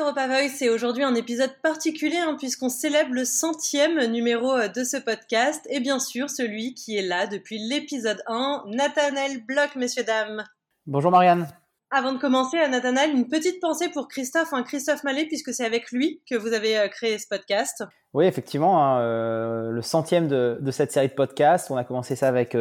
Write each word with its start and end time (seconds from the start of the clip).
Europa 0.00 0.26
Voice, 0.28 0.54
c'est 0.56 0.70
aujourd'hui 0.70 1.04
un 1.04 1.14
épisode 1.14 1.52
particulier 1.62 2.16
hein, 2.16 2.34
puisqu'on 2.38 2.70
célèbre 2.70 3.12
le 3.12 3.26
centième 3.26 4.02
numéro 4.06 4.50
euh, 4.52 4.68
de 4.68 4.82
ce 4.82 4.96
podcast 4.96 5.66
et 5.68 5.78
bien 5.78 5.98
sûr 5.98 6.30
celui 6.30 6.72
qui 6.72 6.96
est 6.96 7.02
là 7.02 7.26
depuis 7.26 7.58
l'épisode 7.58 8.22
1, 8.26 8.64
Nathanaël 8.68 9.44
Bloch, 9.44 9.76
messieurs, 9.76 10.04
dames. 10.04 10.42
Bonjour 10.86 11.10
Marianne. 11.10 11.48
Avant 11.90 12.14
de 12.14 12.18
commencer, 12.18 12.56
euh, 12.58 12.68
Nathanaël, 12.68 13.10
une 13.10 13.28
petite 13.28 13.60
pensée 13.60 13.90
pour 13.90 14.08
Christophe, 14.08 14.54
hein, 14.54 14.62
Christophe 14.62 15.04
Mallet, 15.04 15.26
puisque 15.26 15.52
c'est 15.52 15.66
avec 15.66 15.90
lui 15.90 16.22
que 16.28 16.34
vous 16.34 16.54
avez 16.54 16.78
euh, 16.78 16.88
créé 16.88 17.18
ce 17.18 17.28
podcast. 17.28 17.84
Oui, 18.14 18.24
effectivement, 18.24 18.82
hein, 18.82 19.70
le 19.70 19.82
centième 19.82 20.28
de, 20.28 20.70
cette 20.70 20.92
série 20.92 21.08
de 21.08 21.12
podcasts. 21.14 21.70
On 21.70 21.76
a 21.76 21.84
commencé 21.84 22.16
ça 22.16 22.26
avec 22.28 22.56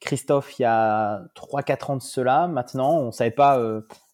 Christophe 0.00 0.58
il 0.58 0.62
y 0.62 0.66
a 0.66 1.22
3-4 1.34 1.92
ans 1.92 1.96
de 1.96 2.02
cela. 2.02 2.46
Maintenant, 2.46 2.98
on 2.98 3.06
ne 3.06 3.10
savait 3.10 3.30
pas 3.30 3.58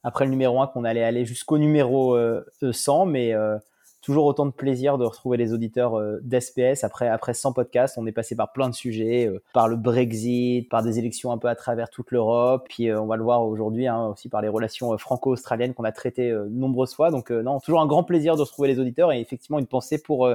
après 0.02 0.24
le 0.24 0.30
numéro 0.30 0.60
1 0.60 0.68
qu'on 0.68 0.84
allait 0.84 1.04
aller 1.04 1.24
jusqu'au 1.24 1.58
numéro 1.58 2.16
100, 2.60 3.02
euh, 3.02 3.10
mais 3.10 3.34
euh, 3.34 3.58
toujours 4.00 4.24
autant 4.24 4.46
de 4.46 4.50
plaisir 4.50 4.96
de 4.98 5.04
retrouver 5.04 5.36
les 5.36 5.52
auditeurs 5.52 5.98
euh, 5.98 6.20
d'SPS 6.22 6.84
après 6.84 7.08
après 7.08 7.34
100 7.34 7.52
podcasts. 7.52 7.98
On 7.98 8.06
est 8.06 8.12
passé 8.12 8.34
par 8.34 8.52
plein 8.52 8.68
de 8.68 8.74
sujets, 8.74 9.30
par 9.52 9.68
le 9.68 9.76
Brexit, 9.76 10.68
par 10.68 10.82
des 10.82 10.98
élections 10.98 11.32
un 11.32 11.38
peu 11.38 11.48
à 11.48 11.54
travers 11.54 11.90
toute 11.90 12.10
l'Europe, 12.10 12.66
puis 12.68 12.92
on 12.92 13.06
va 13.06 13.16
le 13.16 13.22
voir 13.22 13.46
aujourd'hui 13.46 13.86
hein, 13.86 14.06
aussi 14.06 14.28
par 14.28 14.42
les 14.42 14.48
relations 14.48 14.96
franco-australiennes 14.96 15.74
qu'on 15.74 15.84
a 15.84 15.92
traitées 15.92 16.34
nombreuses 16.50 16.94
fois. 16.94 17.10
Donc 17.10 17.30
non, 17.30 17.60
toujours 17.60 17.80
un 17.80 17.86
grand 17.86 18.04
plaisir 18.04 18.36
de 18.36 18.42
retrouver 18.42 18.68
les 18.68 18.78
auditeurs 18.78 19.12
et 19.12 19.20
effectivement 19.20 19.58
une 19.58 19.66
pensée 19.66 20.00
pour 20.02 20.28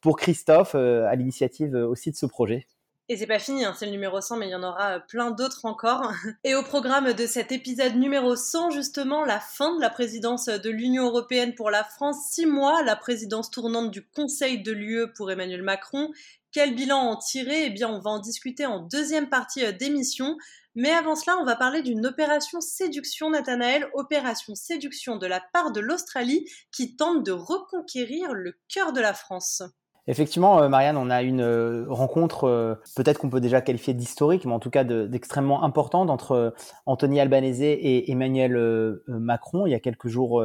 pour 0.00 0.16
Christophe 0.16 0.74
à 0.74 1.14
l'initiative 1.14 1.74
aussi 1.74 2.10
de 2.10 2.16
ce 2.16 2.26
projet. 2.26 2.66
Et 3.08 3.16
c'est 3.16 3.28
pas 3.28 3.38
fini, 3.38 3.64
hein, 3.64 3.72
c'est 3.78 3.86
le 3.86 3.92
numéro 3.92 4.20
100, 4.20 4.36
mais 4.36 4.48
il 4.48 4.50
y 4.50 4.54
en 4.56 4.64
aura 4.64 4.96
euh, 4.96 4.98
plein 4.98 5.30
d'autres 5.30 5.64
encore. 5.64 6.12
Et 6.44 6.56
au 6.56 6.64
programme 6.64 7.12
de 7.12 7.26
cet 7.26 7.52
épisode 7.52 7.94
numéro 7.94 8.34
100, 8.34 8.70
justement, 8.70 9.24
la 9.24 9.38
fin 9.38 9.76
de 9.76 9.80
la 9.80 9.90
présidence 9.90 10.46
de 10.46 10.70
l'Union 10.70 11.06
européenne 11.06 11.54
pour 11.54 11.70
la 11.70 11.84
France, 11.84 12.30
six 12.32 12.46
mois, 12.46 12.82
la 12.82 12.96
présidence 12.96 13.52
tournante 13.52 13.92
du 13.92 14.04
Conseil 14.04 14.60
de 14.60 14.72
l'UE 14.72 15.12
pour 15.14 15.30
Emmanuel 15.30 15.62
Macron. 15.62 16.10
Quel 16.50 16.74
bilan 16.74 16.98
en 16.98 17.16
tirer? 17.16 17.66
Eh 17.66 17.70
bien, 17.70 17.88
on 17.88 18.00
va 18.00 18.10
en 18.10 18.18
discuter 18.18 18.66
en 18.66 18.80
deuxième 18.80 19.28
partie 19.28 19.64
euh, 19.64 19.70
d'émission. 19.70 20.36
Mais 20.74 20.90
avant 20.90 21.14
cela, 21.14 21.36
on 21.38 21.44
va 21.44 21.54
parler 21.54 21.82
d'une 21.82 22.06
opération 22.06 22.60
séduction, 22.60 23.30
Nathanaël, 23.30 23.88
opération 23.94 24.56
séduction 24.56 25.16
de 25.16 25.28
la 25.28 25.40
part 25.52 25.70
de 25.70 25.78
l'Australie 25.78 26.50
qui 26.72 26.96
tente 26.96 27.24
de 27.24 27.30
reconquérir 27.30 28.34
le 28.34 28.58
cœur 28.68 28.92
de 28.92 29.00
la 29.00 29.14
France. 29.14 29.62
Effectivement, 30.08 30.62
euh, 30.62 30.68
Marianne, 30.68 30.96
on 30.96 31.10
a 31.10 31.22
une 31.22 31.40
euh, 31.40 31.84
rencontre, 31.88 32.44
euh, 32.44 32.74
peut-être 32.94 33.18
qu'on 33.18 33.28
peut 33.28 33.40
déjà 33.40 33.60
qualifier 33.60 33.92
d'historique, 33.92 34.44
mais 34.44 34.52
en 34.52 34.60
tout 34.60 34.70
cas 34.70 34.84
d'extrêmement 34.84 35.64
importante 35.64 36.10
entre 36.10 36.54
Anthony 36.86 37.18
Albanese 37.18 37.60
et 37.62 38.10
Emmanuel 38.10 39.00
Macron 39.08 39.66
il 39.66 39.70
y 39.70 39.74
a 39.74 39.80
quelques 39.80 40.08
jours 40.08 40.42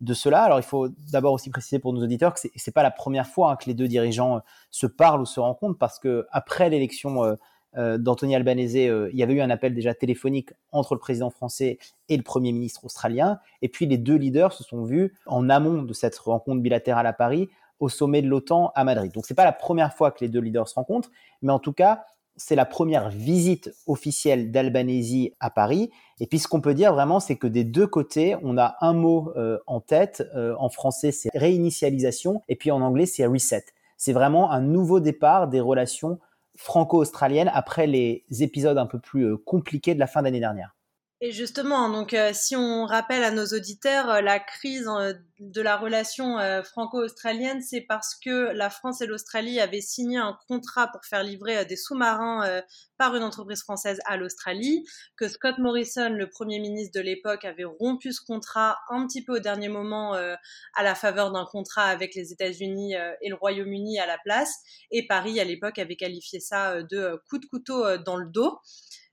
de 0.00 0.14
cela. 0.14 0.42
Alors, 0.42 0.58
il 0.58 0.64
faut 0.64 0.88
d'abord 1.12 1.32
aussi 1.32 1.50
préciser 1.50 1.78
pour 1.78 1.92
nos 1.92 2.02
auditeurs 2.02 2.34
que 2.34 2.40
c'est 2.54 2.70
pas 2.70 2.82
la 2.82 2.90
première 2.90 3.26
fois 3.26 3.52
hein, 3.52 3.56
que 3.56 3.66
les 3.66 3.74
deux 3.74 3.88
dirigeants 3.88 4.42
se 4.70 4.86
parlent 4.86 5.20
ou 5.20 5.26
se 5.26 5.40
rencontrent, 5.40 5.78
parce 5.78 5.98
que 5.98 6.26
après 6.30 6.70
l'élection 6.70 7.36
d'Anthony 7.76 8.36
Albanese, 8.36 8.74
il 8.74 9.16
y 9.16 9.22
avait 9.22 9.34
eu 9.34 9.40
un 9.40 9.50
appel 9.50 9.74
déjà 9.74 9.94
téléphonique 9.94 10.50
entre 10.72 10.94
le 10.94 11.00
président 11.00 11.30
français 11.30 11.78
et 12.08 12.16
le 12.16 12.22
premier 12.22 12.52
ministre 12.52 12.84
australien. 12.84 13.38
Et 13.62 13.68
puis 13.68 13.86
les 13.86 13.98
deux 13.98 14.16
leaders 14.16 14.52
se 14.52 14.62
sont 14.62 14.84
vus 14.84 15.14
en 15.26 15.48
amont 15.50 15.82
de 15.82 15.92
cette 15.92 16.16
rencontre 16.18 16.60
bilatérale 16.60 17.06
à 17.06 17.12
Paris 17.12 17.48
au 17.80 17.88
sommet 17.88 18.22
de 18.22 18.28
l'OTAN 18.28 18.72
à 18.74 18.84
Madrid. 18.84 19.12
Donc 19.12 19.26
c'est 19.26 19.34
pas 19.34 19.44
la 19.44 19.52
première 19.52 19.94
fois 19.94 20.10
que 20.10 20.22
les 20.22 20.28
deux 20.28 20.40
leaders 20.40 20.68
se 20.68 20.74
rencontrent, 20.74 21.10
mais 21.42 21.52
en 21.52 21.58
tout 21.58 21.72
cas, 21.72 22.04
c'est 22.36 22.54
la 22.54 22.64
première 22.64 23.10
visite 23.10 23.70
officielle 23.86 24.50
d'Albanésie 24.50 25.34
à 25.40 25.50
Paris. 25.50 25.90
Et 26.20 26.26
puis 26.26 26.38
ce 26.38 26.48
qu'on 26.48 26.60
peut 26.60 26.74
dire 26.74 26.94
vraiment, 26.94 27.20
c'est 27.20 27.36
que 27.36 27.46
des 27.46 27.64
deux 27.64 27.86
côtés, 27.86 28.36
on 28.42 28.56
a 28.56 28.76
un 28.80 28.92
mot 28.92 29.32
euh, 29.36 29.58
en 29.66 29.80
tête. 29.80 30.22
Euh, 30.34 30.54
en 30.58 30.68
français, 30.70 31.12
c'est 31.12 31.30
réinitialisation, 31.34 32.42
et 32.48 32.56
puis 32.56 32.70
en 32.70 32.80
anglais, 32.80 33.06
c'est 33.06 33.26
reset. 33.26 33.64
C'est 33.96 34.12
vraiment 34.12 34.50
un 34.50 34.60
nouveau 34.60 35.00
départ 35.00 35.48
des 35.48 35.60
relations 35.60 36.18
franco-australiennes 36.56 37.50
après 37.52 37.86
les 37.86 38.24
épisodes 38.40 38.78
un 38.78 38.86
peu 38.86 38.98
plus 38.98 39.24
euh, 39.24 39.36
compliqués 39.36 39.94
de 39.94 40.00
la 40.00 40.06
fin 40.06 40.22
d'année 40.22 40.40
dernière. 40.40 40.74
Et 41.22 41.32
justement, 41.32 41.90
donc 41.90 42.14
euh, 42.14 42.30
si 42.32 42.56
on 42.56 42.86
rappelle 42.86 43.22
à 43.24 43.30
nos 43.30 43.44
auditeurs, 43.44 44.08
euh, 44.08 44.20
la 44.22 44.40
crise 44.40 44.88
euh, 44.88 45.12
de 45.38 45.60
la 45.60 45.76
relation 45.76 46.36
franco-australienne, 46.64 47.62
c'est 47.62 47.80
parce 47.80 48.14
que 48.14 48.52
la 48.52 48.68
France 48.68 49.00
et 49.00 49.06
l'Australie 49.06 49.58
avaient 49.58 49.80
signé 49.80 50.18
un 50.18 50.38
contrat 50.48 50.88
pour 50.88 51.04
faire 51.04 51.22
livrer 51.22 51.64
des 51.64 51.76
sous-marins 51.76 52.60
par 52.98 53.16
une 53.16 53.22
entreprise 53.22 53.62
française 53.62 54.00
à 54.04 54.18
l'Australie, 54.18 54.84
que 55.16 55.28
Scott 55.28 55.56
Morrison, 55.56 56.10
le 56.10 56.28
Premier 56.28 56.58
ministre 56.58 56.92
de 56.94 57.02
l'époque, 57.02 57.46
avait 57.46 57.64
rompu 57.64 58.12
ce 58.12 58.20
contrat 58.20 58.76
un 58.90 59.06
petit 59.06 59.24
peu 59.24 59.36
au 59.36 59.38
dernier 59.38 59.70
moment 59.70 60.12
à 60.12 60.82
la 60.82 60.94
faveur 60.94 61.32
d'un 61.32 61.46
contrat 61.46 61.86
avec 61.86 62.14
les 62.14 62.32
États-Unis 62.32 62.96
et 63.22 63.30
le 63.30 63.34
Royaume-Uni 63.34 63.98
à 63.98 64.04
la 64.04 64.18
place, 64.18 64.52
et 64.90 65.06
Paris 65.06 65.40
à 65.40 65.44
l'époque 65.44 65.78
avait 65.78 65.96
qualifié 65.96 66.38
ça 66.38 66.82
de 66.82 67.18
coup 67.30 67.38
de 67.38 67.46
couteau 67.46 67.96
dans 67.96 68.18
le 68.18 68.28
dos. 68.28 68.58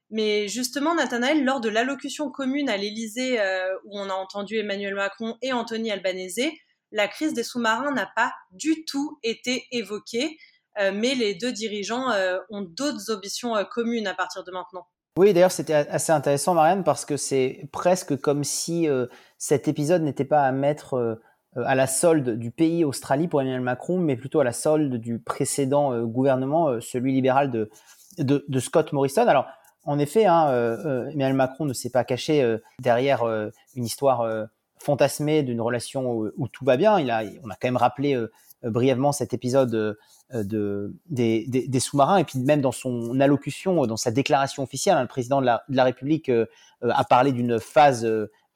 Mais 0.10 0.48
justement, 0.48 0.96
Nathanaël, 0.96 1.44
lors 1.44 1.60
de 1.60 1.70
l'allocution 1.70 2.32
commune 2.32 2.70
à 2.70 2.78
l'Élysée, 2.78 3.40
euh, 3.42 3.68
où 3.86 4.00
on 4.00 4.10
a 4.10 4.14
entendu 4.14 4.58
Emmanuel 4.58 4.96
Macron 4.96 5.36
et 5.42 5.52
Anthony 5.52 5.92
Albanese, 5.92 6.50
la 6.92 7.08
crise 7.10 7.34
des 7.34 7.44
sous-marins 7.44 7.92
n'a 7.92 8.10
pas 8.16 8.32
du 8.52 8.86
tout 8.86 9.20
été 9.24 9.66
évoquée, 9.72 10.38
euh, 10.80 10.92
mais 10.94 11.14
les 11.16 11.36
deux 11.36 11.52
dirigeants 11.52 12.12
euh, 12.12 12.38
ont 12.50 12.62
d'autres 12.62 13.12
ambitions 13.12 13.54
communes 13.70 14.08
à 14.08 14.14
partir 14.14 14.46
de 14.46 14.52
maintenant. 14.52 14.88
Oui, 15.18 15.34
d'ailleurs, 15.34 15.52
c'était 15.52 15.74
assez 15.74 16.12
intéressant, 16.12 16.54
Marianne, 16.54 16.84
parce 16.84 17.04
que 17.04 17.18
c'est 17.18 17.68
presque 17.72 18.16
comme 18.22 18.44
si 18.44 18.88
cet 19.40 19.68
épisode 19.68 20.04
n'était 20.04 20.26
pas 20.26 20.44
à 20.44 20.52
mettre 20.52 21.20
à 21.56 21.74
la 21.74 21.88
solde 21.88 22.38
du 22.38 22.52
pays 22.52 22.86
Australie 22.86 23.28
pour 23.28 23.42
Emmanuel 23.42 23.62
Macron, 23.62 23.98
mais 23.98 24.16
plutôt 24.16 24.42
à 24.42 24.44
la 24.44 24.54
solde 24.54 24.98
du 24.98 25.18
précédent 25.18 26.04
gouvernement, 26.04 26.80
celui 26.82 27.14
libéral 27.14 27.50
de, 27.50 27.72
de, 28.20 28.60
Scott 28.60 28.94
Morrison. 28.94 29.28
Alors, 29.28 29.48
en 29.88 30.00
effet, 30.00 30.26
hein, 30.26 30.50
euh, 30.50 30.78
euh, 30.86 31.10
Emmanuel 31.10 31.34
Macron 31.34 31.66
ne 31.66 31.72
s'est 31.72 31.90
pas 31.90 32.04
caché 32.04 32.44
euh, 32.44 32.58
derrière 32.80 33.24
une 33.76 33.86
histoire 33.86 34.28
fantasmée 34.80 35.42
d'une 35.44 35.62
relation 35.62 36.12
où, 36.12 36.48
tout 36.50 36.66
va 36.66 36.78
bien. 36.78 37.00
On 37.44 37.50
a 37.50 37.56
quand 37.56 37.68
même 37.68 37.78
rappelé 37.78 38.22
brièvement 38.64 39.12
cet 39.12 39.34
épisode 39.34 39.98
de, 40.34 40.94
des, 41.10 41.80
sous-marins 41.80 42.18
et 42.18 42.26
puis 42.26 42.40
même 42.40 42.62
dans 42.62 42.74
son 42.74 43.20
allocution, 43.20 43.86
dans 43.86 43.98
sa 43.98 44.12
déclaration 44.12 44.62
officielle, 44.62 44.98
hein, 44.98 45.02
le 45.02 45.08
président 45.08 45.42
de 45.42 45.46
la, 45.46 45.84
République 45.84 46.30
a 46.82 47.04
parlé 47.06 47.32
d'une 47.32 47.60
phase 47.60 48.08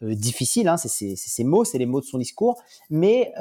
difficile. 0.02 0.68
Hein, 0.68 0.78
c'est 0.78 1.16
ses 1.16 1.44
mots, 1.46 1.64
c'est 1.64 1.78
les 1.78 1.86
mots 1.86 2.02
de 2.02 2.06
son 2.06 2.18
discours. 2.18 2.62
Mais 2.90 3.34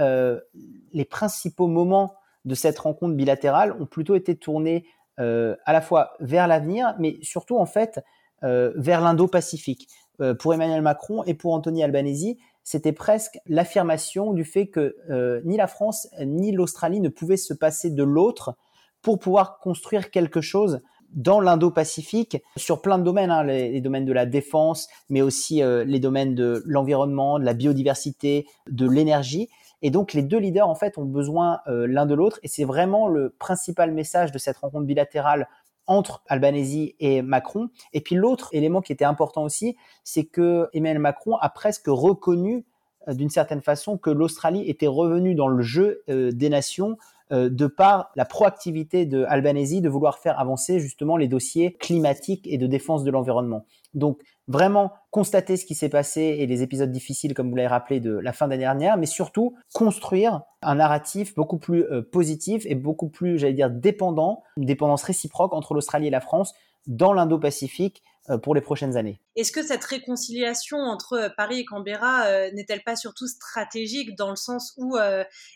les 0.92 1.04
principaux 1.04 1.66
moments 1.66 2.14
de 2.44 2.54
cette 2.54 2.78
rencontre 2.78 3.14
bilatérale 3.14 3.76
ont 3.80 3.86
plutôt 3.86 4.14
été 4.14 4.36
tournés 4.36 4.86
à 5.20 5.72
la 5.72 5.80
fois 5.80 6.12
vers 6.20 6.46
l'avenir, 6.46 6.94
mais 6.98 7.18
surtout 7.22 7.58
en 7.58 7.66
fait 7.66 8.00
euh, 8.42 8.72
vers 8.76 9.02
l'Indo-Pacifique. 9.02 9.88
Euh, 10.22 10.34
pour 10.34 10.54
Emmanuel 10.54 10.80
Macron 10.80 11.22
et 11.24 11.34
pour 11.34 11.52
Anthony 11.52 11.82
Albanese, 11.82 12.36
c'était 12.62 12.92
presque 12.92 13.38
l'affirmation 13.46 14.32
du 14.32 14.44
fait 14.44 14.68
que 14.68 14.96
ni 15.44 15.56
la 15.56 15.66
France 15.66 16.08
ni 16.24 16.52
l'Australie 16.52 17.00
ne 17.00 17.08
pouvaient 17.10 17.36
se 17.36 17.52
passer 17.52 17.90
de 17.90 18.02
l'autre 18.02 18.56
pour 19.02 19.18
pouvoir 19.18 19.58
construire 19.58 20.10
quelque 20.10 20.40
chose 20.40 20.80
dans 21.12 21.40
l'Indo-Pacifique 21.40 22.38
sur 22.56 22.80
plein 22.80 22.98
de 22.98 23.02
domaines, 23.02 23.30
hein, 23.30 23.42
les, 23.42 23.80
domaines 23.80 24.04
de 24.04 24.12
la 24.12 24.24
défense, 24.24 24.88
mais 25.08 25.20
aussi 25.22 25.62
les 25.62 25.98
domaines 26.00 26.34
de 26.34 26.62
l'environnement, 26.64 27.38
de 27.38 27.44
la 27.44 27.54
biodiversité, 27.54 28.46
de 28.70 28.88
l'énergie. 28.88 29.48
Et 29.82 29.90
donc 29.90 30.12
les 30.12 30.22
deux 30.22 30.38
leaders 30.38 30.68
en 30.68 30.74
fait 30.74 30.98
ont 30.98 31.04
besoin 31.04 31.60
euh, 31.66 31.86
l'un 31.86 32.06
de 32.06 32.14
l'autre 32.14 32.38
et 32.42 32.48
c'est 32.48 32.64
vraiment 32.64 33.08
le 33.08 33.30
principal 33.30 33.92
message 33.92 34.32
de 34.32 34.38
cette 34.38 34.58
rencontre 34.58 34.86
bilatérale 34.86 35.48
entre 35.86 36.22
Albanese 36.28 36.92
et 37.00 37.22
Macron. 37.22 37.70
Et 37.92 38.00
puis 38.00 38.14
l'autre 38.14 38.50
élément 38.52 38.80
qui 38.80 38.92
était 38.92 39.04
important 39.04 39.42
aussi, 39.42 39.76
c'est 40.04 40.24
que 40.24 40.68
Emmanuel 40.72 41.00
Macron 41.00 41.36
a 41.36 41.48
presque 41.48 41.86
reconnu 41.88 42.64
euh, 43.08 43.14
d'une 43.14 43.30
certaine 43.30 43.62
façon 43.62 43.98
que 43.98 44.10
l'Australie 44.10 44.68
était 44.68 44.86
revenue 44.86 45.34
dans 45.34 45.48
le 45.48 45.62
jeu 45.62 46.02
euh, 46.08 46.30
des 46.32 46.48
nations 46.48 46.96
de 47.32 47.68
par 47.68 48.10
la 48.16 48.24
proactivité 48.24 49.06
de 49.06 49.22
Albanese 49.22 49.80
de 49.80 49.88
vouloir 49.88 50.18
faire 50.18 50.40
avancer 50.40 50.80
justement 50.80 51.16
les 51.16 51.28
dossiers 51.28 51.74
climatiques 51.74 52.44
et 52.48 52.58
de 52.58 52.66
défense 52.66 53.04
de 53.04 53.10
l'environnement. 53.12 53.66
Donc 53.94 54.20
vraiment 54.50 54.92
constater 55.10 55.56
ce 55.56 55.64
qui 55.64 55.74
s'est 55.74 55.88
passé 55.88 56.20
et 56.20 56.46
les 56.46 56.62
épisodes 56.62 56.90
difficiles, 56.90 57.34
comme 57.34 57.50
vous 57.50 57.56
l'avez 57.56 57.68
rappelé, 57.68 58.00
de 58.00 58.10
la 58.10 58.32
fin 58.32 58.48
d'année 58.48 58.62
dernière, 58.62 58.96
mais 58.96 59.06
surtout 59.06 59.56
construire 59.72 60.42
un 60.62 60.74
narratif 60.74 61.34
beaucoup 61.34 61.58
plus 61.58 61.84
euh, 61.84 62.02
positif 62.02 62.64
et 62.66 62.74
beaucoup 62.74 63.08
plus, 63.08 63.38
j'allais 63.38 63.54
dire, 63.54 63.70
dépendant, 63.70 64.42
une 64.56 64.66
dépendance 64.66 65.04
réciproque 65.04 65.54
entre 65.54 65.74
l'Australie 65.74 66.08
et 66.08 66.10
la 66.10 66.20
France 66.20 66.52
dans 66.86 67.12
l'Indo-Pacifique 67.12 68.02
euh, 68.28 68.38
pour 68.38 68.56
les 68.56 68.60
prochaines 68.60 68.96
années. 68.96 69.20
Est-ce 69.36 69.52
que 69.52 69.62
cette 69.62 69.84
réconciliation 69.84 70.78
entre 70.78 71.12
euh, 71.12 71.28
Paris 71.36 71.60
et 71.60 71.64
Canberra 71.64 72.50
n'est-elle 72.50 72.82
pas 72.82 72.96
surtout 72.96 73.28
stratégique 73.28 74.16
dans 74.16 74.30
le 74.30 74.36
sens 74.36 74.74
où 74.78 74.96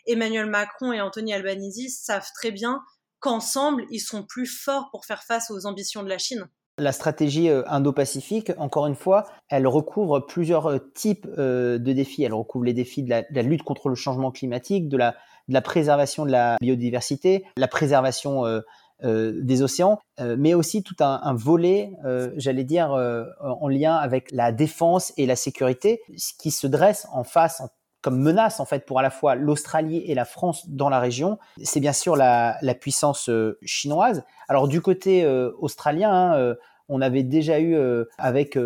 Emmanuel 0.07 0.45
Macron 0.45 0.93
et 0.93 1.01
Anthony 1.01 1.33
Albanese 1.33 1.89
savent 1.89 2.29
très 2.33 2.51
bien 2.51 2.81
qu'ensemble, 3.19 3.85
ils 3.89 3.99
sont 3.99 4.23
plus 4.23 4.45
forts 4.45 4.89
pour 4.91 5.05
faire 5.05 5.23
face 5.23 5.51
aux 5.51 5.65
ambitions 5.65 6.03
de 6.03 6.09
la 6.09 6.17
Chine? 6.17 6.47
La 6.77 6.91
stratégie 6.91 7.49
indo-pacifique, 7.49 8.51
encore 8.57 8.87
une 8.87 8.95
fois, 8.95 9.25
elle 9.49 9.65
recouvre 9.65 10.19
plusieurs 10.19 10.79
types 10.93 11.25
de 11.25 11.77
défis. 11.77 12.23
Elle 12.23 12.33
recouvre 12.33 12.65
les 12.65 12.73
défis 12.73 13.03
de 13.03 13.09
la, 13.09 13.41
lutte 13.41 13.63
contre 13.63 13.87
le 13.87 13.95
changement 13.95 14.29
climatique, 14.31 14.89
de 14.89 14.97
la, 14.97 15.61
préservation 15.61 16.25
de 16.25 16.31
la 16.31 16.57
biodiversité, 16.59 17.45
la 17.55 17.69
préservation 17.69 18.43
des 19.01 19.61
océans, 19.61 19.99
mais 20.19 20.53
aussi 20.53 20.83
tout 20.83 20.95
un, 20.99 21.33
volet, 21.33 21.93
j'allais 22.35 22.65
dire, 22.65 22.91
en 23.39 23.67
lien 23.69 23.95
avec 23.95 24.29
la 24.31 24.51
défense 24.51 25.13
et 25.15 25.25
la 25.25 25.37
sécurité, 25.37 26.01
ce 26.17 26.33
qui 26.37 26.51
se 26.51 26.67
dresse 26.67 27.07
en 27.13 27.23
face 27.23 27.61
comme 28.05 28.19
menace 28.19 28.59
en 28.59 28.65
fait 28.65 28.85
pour 28.85 28.99
à 28.99 29.01
la 29.01 29.09
fois 29.09 29.33
l'Australie 29.33 29.97
et 30.05 30.13
la 30.13 30.25
France 30.25 30.69
dans 30.69 30.89
la 30.89 30.99
région, 30.99 31.39
c'est 31.63 31.79
bien 31.79 31.91
sûr 31.91 32.15
la, 32.15 32.59
puissance 32.79 33.29
euh, 33.29 33.57
chinoise. 33.65 34.23
Alors 34.47 34.67
du 34.67 34.79
côté 34.79 35.23
euh, 35.25 35.49
australien, 35.57 36.11
hein, 36.11 36.35
euh, 36.37 36.53
on 36.87 37.01
avait 37.01 37.23
déjà 37.23 37.59
eu 37.59 37.75
avec 38.19 38.59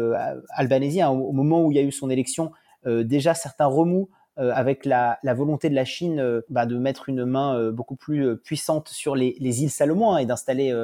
Albanese, 0.50 1.00
hein, 1.00 1.07
au, 1.07 1.31
moment 1.31 1.63
où 1.63 1.71
il 1.71 1.77
y 1.77 1.80
a 1.80 1.83
eu 1.83 1.91
son 1.94 2.09
élection, 2.09 2.51
déjà 2.86 3.33
certains 3.33 3.68
remous 3.68 4.09
avec 4.36 4.83
la, 4.83 5.18
volonté 5.24 5.69
de 5.69 5.75
la 5.75 5.85
Chine 5.85 6.42
bah, 6.50 6.65
de 6.65 6.77
mettre 6.77 7.07
une 7.07 7.24
main 7.24 7.71
beaucoup 7.71 7.95
plus 7.95 8.35
puissante 8.35 8.89
sur 8.89 9.15
les, 9.15 9.63
îles 9.63 9.69
Salomon 9.69 10.15
hein, 10.15 10.18
et 10.18 10.25
d'installer 10.25 10.77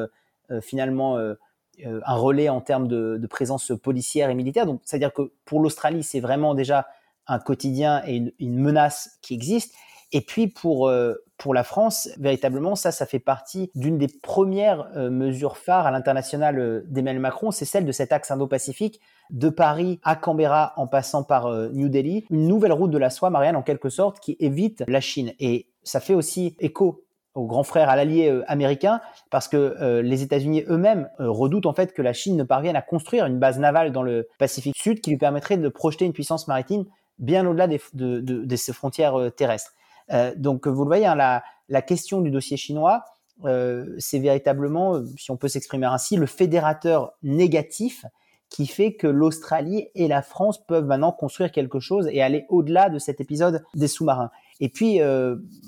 finalement 0.61 1.17
un 1.17 2.15
relais 2.15 2.47
en 2.47 2.61
termes 2.61 2.87
de, 2.87 3.17
de, 3.17 3.27
présence 3.27 3.73
policière 3.83 4.29
et 4.29 4.33
militaire. 4.33 4.65
Donc, 4.65 4.79
c'est-à-dire 4.85 5.11
que 5.11 5.33
pour 5.43 5.59
l'Australie, 5.59 6.03
c'est 6.03 6.21
vraiment 6.21 6.55
déjà 6.55 6.87
un 7.27 7.39
quotidien 7.39 8.01
et 8.05 8.33
une, 8.39 8.59
menace 8.59 9.17
qui 9.21 9.33
existe. 9.33 9.73
Et 10.11 10.21
puis 10.21 10.47
pour, 10.47 10.87
euh, 10.87 11.15
pour 11.37 11.53
la 11.53 11.63
France, 11.63 12.09
véritablement, 12.17 12.75
ça, 12.75 12.91
ça 12.91 13.05
fait 13.05 13.19
partie 13.19 13.71
d'une 13.75 13.97
des 13.97 14.07
premières 14.07 14.87
euh, 14.95 15.09
mesures 15.09 15.57
phares 15.57 15.87
à 15.87 15.91
l'international 15.91 16.59
euh, 16.59 16.83
d'Emmanuel 16.87 17.21
Macron, 17.21 17.51
c'est 17.51 17.65
celle 17.65 17.85
de 17.85 17.91
cet 17.91 18.11
axe 18.11 18.31
Indo-Pacifique, 18.31 19.01
de 19.31 19.49
Paris 19.49 19.99
à 20.03 20.15
Canberra 20.15 20.73
en 20.77 20.87
passant 20.87 21.23
par 21.23 21.49
New 21.71 21.89
Delhi, 21.89 22.25
une 22.29 22.47
nouvelle 22.47 22.71
route 22.71 22.91
de 22.91 22.97
la 22.99 23.09
soie, 23.09 23.31
Marianne, 23.31 23.55
en 23.55 23.63
quelque 23.63 23.89
sorte, 23.89 24.19
qui 24.19 24.37
évite 24.39 24.83
la 24.87 25.01
Chine. 25.01 25.33
Et 25.39 25.67
ça 25.83 25.99
fait 25.99 26.13
aussi 26.13 26.55
écho 26.59 27.01
au 27.33 27.47
grand 27.47 27.63
frère, 27.63 27.89
à 27.89 27.95
l'allié 27.95 28.41
américain, 28.47 29.01
parce 29.31 29.47
que 29.47 29.99
les 30.01 30.21
États-Unis 30.21 30.63
eux-mêmes 30.69 31.09
redoutent 31.17 31.65
en 31.65 31.73
fait 31.73 31.91
que 31.91 32.03
la 32.03 32.13
Chine 32.13 32.37
ne 32.37 32.43
parvienne 32.43 32.75
à 32.75 32.83
construire 32.83 33.25
une 33.25 33.39
base 33.39 33.57
navale 33.57 33.91
dans 33.91 34.03
le 34.03 34.27
Pacifique 34.37 34.77
Sud 34.77 35.01
qui 35.01 35.09
lui 35.09 35.17
permettrait 35.17 35.57
de 35.57 35.67
projeter 35.67 36.05
une 36.05 36.13
puissance 36.13 36.47
maritime 36.47 36.85
bien 37.19 37.45
au-delà 37.45 37.67
des, 37.67 37.81
de, 37.93 38.19
de, 38.19 38.55
ces 38.55 38.73
frontières 38.73 39.19
euh, 39.19 39.29
terrestres. 39.29 39.73
Euh, 40.11 40.33
donc, 40.35 40.67
vous 40.67 40.83
le 40.83 40.87
voyez, 40.87 41.05
hein, 41.05 41.15
la, 41.15 41.43
la, 41.69 41.81
question 41.81 42.21
du 42.21 42.31
dossier 42.31 42.57
chinois, 42.57 43.05
euh, 43.45 43.95
c'est 43.97 44.19
véritablement, 44.19 45.01
si 45.17 45.31
on 45.31 45.37
peut 45.37 45.47
s'exprimer 45.47 45.85
ainsi, 45.85 46.15
le 46.15 46.25
fédérateur 46.25 47.13
négatif 47.23 48.05
qui 48.49 48.67
fait 48.67 48.93
que 48.93 49.07
l'Australie 49.07 49.89
et 49.95 50.07
la 50.07 50.21
France 50.21 50.63
peuvent 50.65 50.85
maintenant 50.85 51.11
construire 51.11 51.51
quelque 51.51 51.79
chose 51.79 52.07
et 52.11 52.21
aller 52.21 52.45
au-delà 52.49 52.89
de 52.89 52.99
cet 52.99 53.19
épisode 53.19 53.63
des 53.73 53.87
sous-marins. 53.87 54.29
Et 54.59 54.69
puis, 54.69 54.99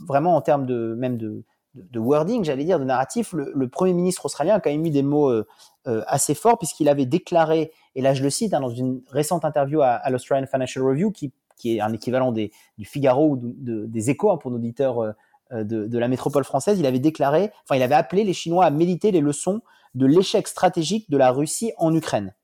vraiment 0.07 0.35
en 0.35 0.41
termes 0.41 0.67
de 0.67 0.95
même 0.95 1.17
de, 1.17 1.44
de 1.91 2.00
wording, 2.00 2.44
j'allais 2.44 2.65
dire, 2.65 2.79
de 2.79 2.83
narratif, 2.85 3.33
le, 3.33 3.68
Premier 3.68 3.94
ministre 3.94 4.25
australien 4.25 4.56
a 4.56 4.59
quand 4.59 4.69
même 4.69 4.85
eu 4.85 4.89
des 4.89 5.03
mots 5.03 5.31
assez 5.85 6.35
forts 6.35 6.57
puisqu'il 6.57 6.89
avait 6.89 7.06
déclaré 7.06 7.71
et 7.97 8.01
là, 8.01 8.13
je 8.13 8.21
le 8.21 8.29
cite 8.29 8.53
hein, 8.53 8.59
dans 8.59 8.69
une 8.69 9.01
récente 9.09 9.44
interview 9.44 9.81
à, 9.81 10.07
l'Australian 10.12 10.45
Financial 10.45 10.85
Review, 10.85 11.12
qui, 11.12 11.33
est 11.65 11.81
un 11.81 11.91
équivalent 11.91 12.31
des, 12.31 12.51
du 12.77 12.85
Figaro 12.85 13.31
ou 13.31 13.39
des 13.41 14.12
Échos 14.12 14.29
hein, 14.29 14.38
pour 14.38 14.51
nos 14.51 14.57
auditeurs 14.57 15.00
euh, 15.00 15.12
euh, 15.51 15.63
de, 15.63 15.97
la 15.97 16.07
métropole 16.07 16.44
française. 16.44 16.79
Il 16.79 16.85
avait 16.85 17.00
déclaré, 17.00 17.50
enfin, 17.63 17.75
il 17.75 17.81
avait 17.81 17.95
appelé 17.95 18.23
les 18.23 18.33
Chinois 18.33 18.65
à 18.65 18.69
méditer 18.69 19.09
les 19.09 19.19
leçons 19.19 19.62
de 19.95 20.06
l'échec 20.06 20.47
stratégique 20.47 21.09
de 21.09 21.18
la 21.18 21.31
Russie 21.31 21.73
en 21.77 21.91
Ukraine. 21.91 22.35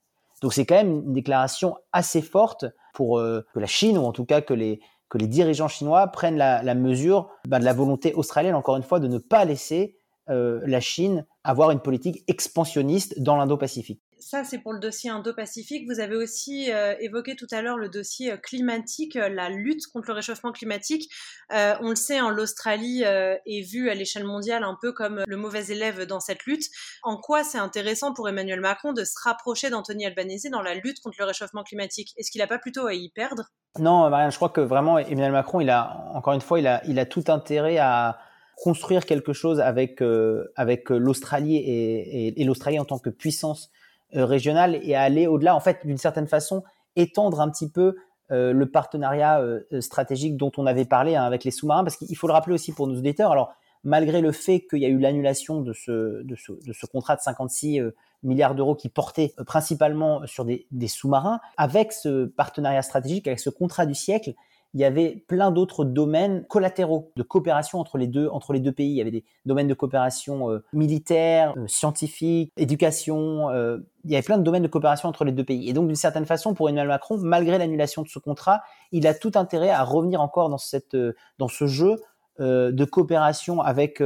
Donc, 0.41 0.56
c'est 0.56 0.65
quand 0.65 0.74
même 0.74 1.03
une 1.06 1.13
déclaration 1.13 1.75
assez 1.91 2.24
forte 2.24 2.65
pour 2.95 3.19
euh, 3.19 3.45
que 3.53 3.59
la 3.59 3.68
Chine, 3.68 4.00
ou 4.00 4.06
en 4.06 4.12
tout 4.12 4.25
cas 4.25 4.41
que 4.41 4.56
les, 4.56 4.81
que 5.13 5.19
les 5.19 5.27
dirigeants 5.27 5.68
chinois 5.68 6.07
prennent 6.07 6.38
la, 6.38 6.74
mesure 6.74 7.30
bah, 7.48 7.60
de 7.60 7.65
la 7.65 7.74
volonté 7.74 8.15
australienne, 8.15 8.56
encore 8.56 8.77
une 8.77 8.83
fois, 8.83 9.00
de 9.00 9.07
ne 9.07 9.19
pas 9.19 9.45
laisser 9.45 10.00
la 10.27 10.80
Chine 10.80 11.27
avoir 11.44 11.69
une 11.69 11.81
politique 11.81 12.24
expansionniste 12.27 13.21
dans 13.21 13.36
l'Indo-Pacifique 13.36 14.01
ça, 14.24 14.44
c'est 14.44 14.60
pour 14.60 14.74
le 14.74 14.80
dossier 14.80 15.10
Indo-Pacifique. 15.10 15.86
Vous 15.88 16.00
avez 16.00 16.16
aussi 16.16 16.72
euh, 16.72 16.96
évoqué 17.00 17.36
tout 17.36 17.48
à 17.52 17.62
l'heure 17.62 17.78
le 17.78 17.90
dossier 17.90 18.31
euh, 18.31 18.38
climatique, 18.38 19.16
euh, 19.16 19.30
la 19.30 19.50
lutte 19.50 19.88
contre 19.88 20.08
le 20.08 20.14
réchauffement 20.14 20.52
climatique. 20.52 21.12
on 21.52 21.90
le 21.90 21.96
sait, 21.96 22.18
hein, 22.18 22.31
l'Australie 22.31 23.04
est 23.04 23.70
vue 23.70 23.90
à 23.90 23.94
l'échelle 23.94 24.24
mondiale 24.24 24.64
un 24.64 24.78
peu 24.81 24.92
comme 24.92 25.24
le 25.28 25.38
mauvais 25.38 25.66
élève 25.68 26.06
dans 26.06 26.20
cette 26.20 26.46
lutte. 26.46 26.66
En 27.04 27.18
quoi 27.18 27.44
c'est 27.44 27.58
intéressant 27.58 28.14
pour 28.14 28.28
Emmanuel 28.28 28.62
Macron 28.62 28.94
de 28.94 29.04
se 29.04 29.14
rapprocher 29.24 29.70
d'Anthony 29.70 30.06
Albanese 30.06 30.50
dans 30.52 30.62
la 30.62 30.74
lutte 30.74 31.00
contre 31.02 31.18
le 31.20 31.25
réchauffement 31.25 31.64
climatique? 31.64 32.14
Est-ce 32.18 32.31
qu'il 32.31 32.40
n'a 32.40 32.48
pas 32.48 32.60
plutôt 32.60 32.88
à 32.88 32.94
y 32.94 33.10
perdre? 33.10 33.44
Non, 33.80 34.10
Marianne, 34.10 34.31
je 34.31 34.38
crois 34.38 34.50
que 34.50 34.62
vraiment 34.62 34.98
Emmanuel 34.98 35.31
Macron, 35.31 35.68
encore 36.14 36.34
une 36.34 36.42
fois, 36.42 36.60
il 36.60 36.68
a, 36.68 37.06
tout 37.06 37.24
intérêt 37.28 37.78
à 37.78 38.18
construire 38.58 39.06
quelque 39.06 39.34
chose 39.34 39.60
avec, 39.60 40.00
l'Australie 40.00 41.58
et 41.58 42.44
l'Australie 42.44 42.80
en 42.80 42.86
tant 42.86 43.00
que 43.00 43.10
puissance 43.10 43.72
euh, 44.15 44.25
régionale 44.25 44.80
et 44.83 44.95
à 44.95 45.01
aller 45.01 45.27
au-delà, 45.27 45.56
en 45.56 45.60
fait, 45.60 45.86
d'une 45.86 45.98
certaine 45.98 46.27
façon, 46.27 46.63
étendre 46.95 47.42
un 47.42 47.50
petit 47.50 47.69
peu 47.69 47.95
euh, 48.31 48.54
le 48.54 48.69
partenariat 48.69 49.39
euh, 49.39 49.62
stratégique 49.81 50.38
dont 50.38 50.51
on 50.57 50.65
avait 50.65 50.86
parlé 50.86 51.15
hein, 51.15 51.24
avec 51.24 51.44
les 51.44 51.51
sous-marins, 51.51 51.83
parce 51.83 51.98
qu'il 51.98 52.15
faut 52.15 52.27
le 52.27 52.33
rappeler 52.33 52.54
aussi 52.54 52.71
pour 52.74 52.88
nos 52.88 52.98
auditeurs. 52.98 53.31
Alors, 53.31 53.54
malgré 53.83 54.21
le 54.21 54.31
fait 54.31 54.62
qu'il 54.69 54.80
y 54.80 54.86
a 54.86 54.89
eu 54.89 55.00
l'annulation 55.00 55.62
de 55.62 55.74
ce, 55.74 56.86
contrat 56.92 57.15
de 57.15 57.21
56 57.21 57.81
milliards 58.24 58.56
d'euros 58.56 58.75
qui 58.75 58.88
portait 58.88 59.33
principalement 59.45 60.25
sur 60.25 60.45
des 60.45 60.88
sous-marins, 60.88 61.42
avec 61.57 61.92
ce 61.92 62.25
partenariat 62.25 62.81
stratégique, 62.81 63.27
avec 63.27 63.39
ce 63.39 63.50
contrat 63.50 63.86
du 63.86 63.94
siècle, 63.94 64.36
il 64.74 64.81
y 64.81 64.86
avait 64.86 65.24
plein 65.28 65.52
d'autres 65.52 65.86
domaines 65.86 66.46
collatéraux 66.48 67.12
de 67.16 67.24
coopération 67.24 67.80
entre 67.80 67.98
les 67.98 68.08
deux 68.08 68.28
entre 68.30 68.54
les 68.54 68.60
deux 68.60 68.72
pays. 68.72 68.90
Il 68.90 68.96
y 68.96 69.02
avait 69.02 69.12
des 69.12 69.24
domaines 69.46 69.68
de 69.68 69.74
coopération 69.74 70.50
euh, 70.50 70.64
militaire, 70.74 71.54
euh, 71.58 71.68
scientifique, 71.68 72.52
éducation. 72.58 73.50
Euh, 73.52 73.78
il 74.04 74.12
y 74.12 74.16
avait 74.16 74.24
plein 74.24 74.38
de 74.38 74.44
domaines 74.44 74.64
de 74.64 74.68
coopération 74.68 75.08
entre 75.08 75.25
les 75.25 75.31
deux 75.31 75.44
pays. 75.44 75.70
Et 75.70 75.74
donc, 75.74 75.88
d'une 75.88 75.96
certaine 75.96 76.25
façon, 76.25 76.54
pour 76.56 76.70
Emmanuel 76.70 76.88
Macron, 76.88 77.18
malgré 77.20 77.58
l'annulation 77.58 78.02
de 78.02 78.08
ce 78.08 78.20
contrat, 78.20 78.64
il 78.92 79.06
a 79.06 79.14
tout 79.14 79.31
intérêt 79.36 79.70
à 79.70 79.84
revenir 79.84 80.22
encore 80.22 80.50
dans 80.50 80.58
cette 80.58 80.98
dans 81.38 81.48
ce 81.48 81.68
jeu 81.68 81.96
de 82.40 82.86
coopération 82.86 83.62
avec 83.62 84.02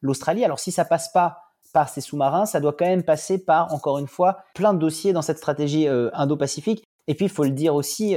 l'Australie. 0.00 0.44
Alors, 0.44 0.60
si 0.60 0.70
ça 0.70 0.84
passe 0.84 1.10
pas 1.12 1.38
par 1.74 1.88
ces 1.88 2.00
sous-marins, 2.00 2.46
ça 2.46 2.60
doit 2.60 2.72
quand 2.72 2.86
même 2.86 3.02
passer 3.02 3.44
par, 3.44 3.74
encore 3.74 3.98
une 3.98 4.06
fois, 4.06 4.38
plein 4.54 4.72
de 4.72 4.78
dossiers 4.78 5.12
dans 5.12 5.22
cette 5.22 5.38
stratégie 5.38 5.88
Indo-Pacifique. 5.88 6.84
Et 7.08 7.14
puis, 7.14 7.26
il 7.26 7.30
faut 7.30 7.44
le 7.44 7.50
dire 7.50 7.74
aussi, 7.74 8.16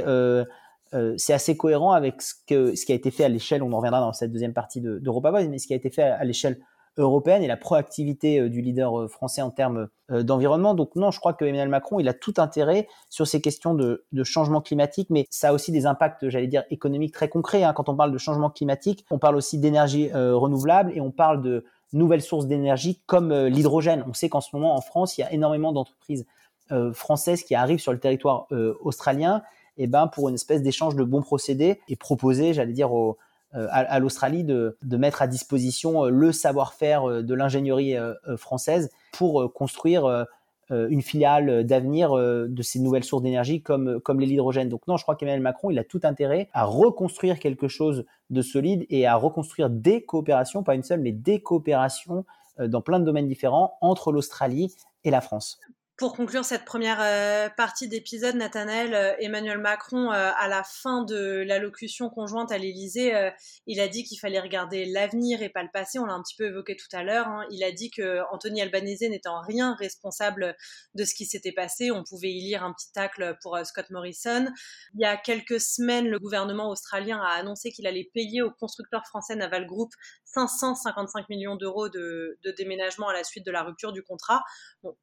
c'est 1.16 1.32
assez 1.32 1.56
cohérent 1.56 1.92
avec 1.92 2.22
ce, 2.22 2.34
qui 2.44 2.92
a 2.92 2.94
été 2.94 3.10
fait 3.10 3.24
à 3.24 3.28
l'échelle, 3.28 3.62
on 3.62 3.72
en 3.72 3.76
reviendra 3.76 4.00
dans 4.00 4.12
cette 4.12 4.32
deuxième 4.32 4.52
partie 4.52 4.80
d'Europa 4.80 5.30
de, 5.32 5.48
mais 5.48 5.58
ce 5.58 5.66
qui 5.66 5.72
a 5.72 5.76
été 5.76 5.90
fait 5.90 6.02
à, 6.02 6.24
l'échelle 6.24 6.58
européenne 6.98 7.42
et 7.42 7.46
la 7.46 7.56
proactivité 7.56 8.40
euh, 8.40 8.48
du 8.48 8.62
leader 8.62 8.98
euh, 8.98 9.08
français 9.08 9.42
en 9.42 9.50
termes 9.50 9.88
d'environnement. 10.08 10.74
Donc 10.74 10.94
non, 10.94 11.10
je 11.10 11.18
crois 11.18 11.32
que 11.32 11.44
Emmanuel 11.44 11.68
Macron, 11.68 11.98
il 11.98 12.08
a 12.08 12.14
tout 12.14 12.34
intérêt 12.38 12.86
sur 13.10 13.26
ces 13.26 13.40
questions 13.40 13.74
de, 13.74 14.04
changement 14.22 14.60
climatique, 14.60 15.08
mais 15.10 15.26
ça 15.30 15.48
a 15.48 15.52
aussi 15.52 15.72
des 15.72 15.84
impacts, 15.84 16.28
j'allais 16.28 16.46
dire, 16.46 16.62
économiques 16.70 17.12
très 17.12 17.28
concrets. 17.28 17.64
Hein. 17.64 17.72
Quand 17.72 17.88
on 17.88 17.96
parle 17.96 18.12
de 18.12 18.18
changement 18.18 18.48
climatique, 18.48 19.04
on 19.10 19.18
parle 19.18 19.34
aussi 19.34 19.58
d'énergie 19.58 20.10
renouvelable 20.12 20.92
et 20.94 21.00
on 21.00 21.10
parle 21.10 21.42
de 21.42 21.64
nouvelles 21.92 22.22
sources 22.22 22.46
d'énergie 22.46 23.02
comme 23.06 23.34
l'hydrogène. 23.46 24.04
On 24.08 24.14
sait 24.14 24.28
qu'en 24.28 24.40
ce 24.40 24.54
moment, 24.54 24.76
en 24.76 24.80
France, 24.80 25.18
il 25.18 25.22
y 25.22 25.24
a 25.24 25.32
énormément 25.32 25.72
d'entreprises 25.72 26.24
françaises 26.92 27.42
qui 27.42 27.56
arrivent 27.56 27.80
sur 27.80 27.92
le 27.92 27.98
territoire 27.98 28.46
australien 28.80 29.42
eh 29.76 29.86
ben, 29.86 30.06
pour 30.06 30.28
une 30.28 30.34
espèce 30.34 30.62
d'échange 30.62 30.96
de 30.96 31.04
bons 31.04 31.22
procédés 31.22 31.80
et 31.88 31.96
proposer, 31.96 32.54
j'allais 32.54 32.72
dire, 32.72 32.90
euh, 33.56 33.68
à, 33.70 34.00
l'Australie 34.00 34.44
de, 34.44 34.76
mettre 34.82 35.22
à 35.22 35.28
disposition 35.28 36.04
euh, 36.04 36.10
le 36.10 36.32
savoir-faire 36.32 37.08
euh, 37.08 37.22
de 37.22 37.32
l'ingénierie 37.32 37.94
française 38.36 38.90
pour 39.12 39.52
construire 39.52 40.26
une 40.68 41.00
filiale 41.00 41.64
d'avenir 41.64 42.12
de 42.12 42.62
ces 42.62 42.80
nouvelles 42.80 43.04
sources 43.04 43.22
d'énergie 43.22 43.62
comme, 43.62 44.00
comme 44.00 44.20
l'hydrogène. 44.20 44.68
Donc 44.68 44.86
non, 44.88 44.98
je 44.98 45.04
crois 45.04 45.16
qu'Emmanuel 45.16 45.40
Macron, 45.40 45.70
il 45.70 45.78
a 45.78 45.84
tout 45.84 46.00
intérêt 46.02 46.50
à 46.52 46.64
reconstruire 46.64 47.38
quelque 47.38 47.68
chose 47.68 48.04
de 48.28 48.42
solide 48.42 48.84
et 48.90 49.06
à 49.06 49.14
reconstruire 49.14 49.70
des 49.70 50.02
coopérations, 50.02 50.62
pas 50.62 50.74
une 50.74 50.82
seule, 50.82 51.00
mais 51.00 51.12
des 51.12 51.40
coopérations 51.40 52.26
dans 52.58 52.82
plein 52.82 53.00
de 53.00 53.04
domaines 53.04 53.28
différents 53.28 53.78
entre 53.80 54.12
l'Australie 54.12 54.74
et 55.04 55.10
la 55.10 55.22
France. 55.22 55.58
Pour 55.96 56.14
conclure 56.14 56.44
cette 56.44 56.66
première 56.66 56.98
euh, 57.00 57.48
partie 57.48 57.88
d'épisode, 57.88 58.34
Nathanaël, 58.34 58.92
euh, 58.92 59.14
Emmanuel 59.18 59.56
Macron, 59.56 60.12
euh, 60.12 60.30
à 60.36 60.46
la 60.46 60.62
fin 60.62 61.02
de 61.02 61.42
l'allocution 61.46 62.10
conjointe 62.10 62.52
à 62.52 62.58
l'Élysée, 62.58 63.14
il 63.66 63.80
a 63.80 63.88
dit 63.88 64.04
qu'il 64.04 64.18
fallait 64.18 64.40
regarder 64.40 64.84
l'avenir 64.84 65.40
et 65.40 65.48
pas 65.48 65.62
le 65.62 65.70
passé. 65.72 65.98
On 65.98 66.04
l'a 66.04 66.12
un 66.12 66.22
petit 66.22 66.36
peu 66.36 66.48
évoqué 66.48 66.76
tout 66.76 66.94
à 66.94 67.02
l'heure. 67.02 67.26
Hein. 67.28 67.46
Il 67.50 67.64
a 67.64 67.72
dit 67.72 67.90
que 67.90 68.20
Anthony 68.30 68.60
Albanese 68.60 69.08
n'était 69.08 69.28
en 69.28 69.40
rien 69.40 69.74
responsable 69.78 70.54
de 70.94 71.04
ce 71.04 71.14
qui 71.14 71.24
s'était 71.24 71.52
passé. 71.52 71.90
On 71.90 72.04
pouvait 72.04 72.30
y 72.30 72.40
lire 72.42 72.62
un 72.62 72.74
petit 72.74 72.92
tacle 72.92 73.38
pour 73.40 73.58
Scott 73.64 73.88
Morrison. 73.88 74.52
Il 74.94 75.00
y 75.00 75.06
a 75.06 75.16
quelques 75.16 75.60
semaines, 75.60 76.08
le 76.08 76.18
gouvernement 76.18 76.68
australien 76.68 77.22
a 77.22 77.38
annoncé 77.38 77.70
qu'il 77.70 77.86
allait 77.86 78.10
payer 78.12 78.42
au 78.42 78.50
constructeur 78.50 79.06
français 79.06 79.34
Naval 79.34 79.66
Group 79.66 79.92
555 80.36 81.28
millions 81.28 81.56
d'euros 81.56 81.88
de, 81.88 82.38
déménagement 82.58 83.08
à 83.08 83.12
la 83.12 83.24
suite 83.24 83.46
de 83.46 83.50
la 83.50 83.62
rupture 83.62 83.92
du 83.92 84.02
contrat. 84.02 84.42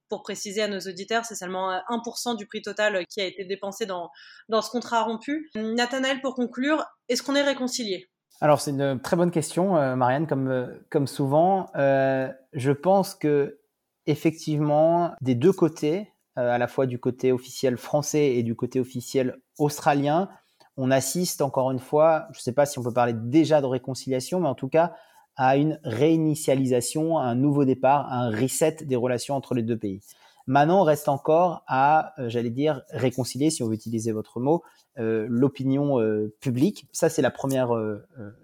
pour 0.10 0.24
préciser 0.24 0.62
à 0.62 0.68
nos 0.68 0.80
auditeurs, 0.80 1.26
c'est 1.26 1.36
seulement 1.36 1.72
1% 1.90 2.38
du 2.38 2.46
prix 2.48 2.62
total 2.62 3.06
qui 3.08 3.22
a 3.22 3.26
été 3.26 3.46
dépensé 3.46 3.86
dans, 3.86 4.10
dans 4.50 4.62
ce 4.62 4.70
contrat 4.70 5.04
rompu. 5.04 5.50
Nathanaël, 5.56 6.22
pour 6.22 6.36
conclure, 6.36 6.86
est-ce 7.10 7.24
qu'on 7.24 7.36
est 7.36 7.44
réconcilié 7.44 8.10
alors 8.42 8.60
c'est 8.60 8.72
une 8.72 9.00
très 9.00 9.16
bonne 9.16 9.32
question, 9.32 9.78
euh, 9.78 9.96
Marianne, 9.96 10.28
comme, 10.28 10.50
euh, 10.50 10.68
comme 10.90 11.08
souvent. 11.08 11.68
Euh, 11.78 12.30
je 12.52 12.72
pense 12.74 13.16
que 13.16 13.62
effectivement, 14.06 15.14
des 15.22 15.34
deux 15.34 15.54
côtés, 15.54 16.12
à 16.36 16.58
la 16.58 16.68
fois 16.68 16.86
du 16.86 17.00
côté 17.00 17.32
officiel 17.32 17.78
français 17.78 18.36
et 18.36 18.44
du 18.44 18.54
côté 18.54 18.82
officiel 18.82 19.38
australien, 19.60 20.28
on 20.76 20.92
assiste 20.92 21.42
encore 21.42 21.72
une 21.72 21.80
fois, 21.80 22.26
je 22.34 22.40
ne 22.40 22.42
sais 22.42 22.52
pas 22.52 22.66
si 22.66 22.80
on 22.80 22.84
peut 22.84 22.92
parler 22.92 23.14
déjà 23.14 23.62
de 23.62 23.68
réconciliation, 23.68 24.42
mais 24.42 24.50
en 24.50 24.56
tout 24.56 24.68
cas 24.68 24.94
à 25.36 25.58
une 25.58 25.80
réinitialisation, 25.84 27.18
à 27.18 27.24
un 27.24 27.36
nouveau 27.36 27.66
départ, 27.66 28.08
à 28.12 28.18
un 28.18 28.30
reset 28.30 28.78
des 28.84 28.96
relations 28.96 29.36
entre 29.36 29.56
les 29.56 29.64
deux 29.64 29.78
pays. 29.78 30.02
Maintenant, 30.46 30.84
reste 30.84 31.08
encore 31.08 31.64
à, 31.68 32.14
euh, 32.20 32.28
j'allais 32.28 32.50
dire, 32.50 32.82
réconcilier, 32.90 33.50
si 33.50 33.64
on 33.64 33.68
veut 33.68 33.76
utiliser 33.76 34.12
votre 34.12 34.42
mot, 34.42 34.62
euh, 35.00 35.26
l'opinion 35.30 36.02
euh, 36.02 36.34
publique. 36.42 36.88
Ça, 36.92 37.10
c'est 37.10 37.22
la 37.22 37.32
première 37.32 37.70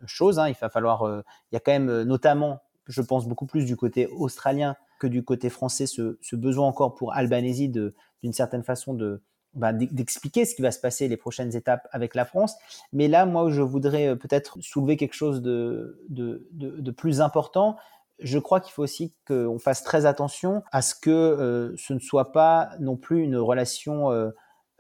chose. 0.06 0.40
Hein. 0.40 0.48
Il 0.48 0.56
va 0.60 0.70
falloir, 0.70 1.04
il 1.52 1.56
y 1.56 1.58
a 1.58 1.60
quand 1.60 1.72
même, 1.72 2.04
notamment, 2.04 2.62
je 2.88 3.02
pense 3.02 3.28
beaucoup 3.28 3.46
plus 3.46 3.66
du 3.66 3.76
côté 3.76 4.08
australien 4.08 4.76
que 5.00 5.08
du 5.08 5.24
côté 5.24 5.50
français, 5.50 5.88
ce, 5.88 6.36
besoin 6.36 6.68
encore 6.68 6.96
pour 6.96 7.14
Albanese 7.14 7.70
de, 7.70 7.96
d'une 8.24 8.34
certaine 8.34 8.64
façon 8.64 8.94
de, 8.94 9.22
bah, 9.54 9.74
d'expliquer 9.74 10.46
ce 10.46 10.56
qui 10.56 10.62
va 10.62 10.72
se 10.72 10.80
passer 10.80 11.08
les 11.08 11.18
prochaines 11.18 11.56
étapes 11.56 11.88
avec 11.92 12.16
la 12.16 12.26
France. 12.26 12.56
Mais 12.94 13.08
là, 13.08 13.26
moi, 13.26 13.50
je 13.50 13.62
voudrais 13.62 14.16
peut-être 14.16 14.58
soulever 14.62 14.98
quelque 14.98 15.16
chose 15.16 15.42
de, 15.42 16.06
de, 16.10 16.48
de, 16.52 16.92
plus 16.92 17.22
important 17.22 17.78
je 18.20 18.38
crois 18.38 18.60
qu'il 18.60 18.74
faut 18.74 18.84
aussi 18.84 19.14
qu'on 19.28 19.60
fasse 19.60 19.84
très 19.84 20.06
attention 20.06 20.64
à 20.72 20.82
ce 20.82 20.96
que 20.96 21.10
euh, 21.10 21.76
ce 21.78 21.94
ne 21.94 22.00
soit 22.00 22.32
pas 22.32 22.72
non 22.80 22.98
plus 22.98 23.24
une 23.24 23.38
relation 23.38 24.12
euh, 24.12 24.32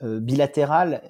euh, 0.03 0.19
bilatérale 0.19 1.01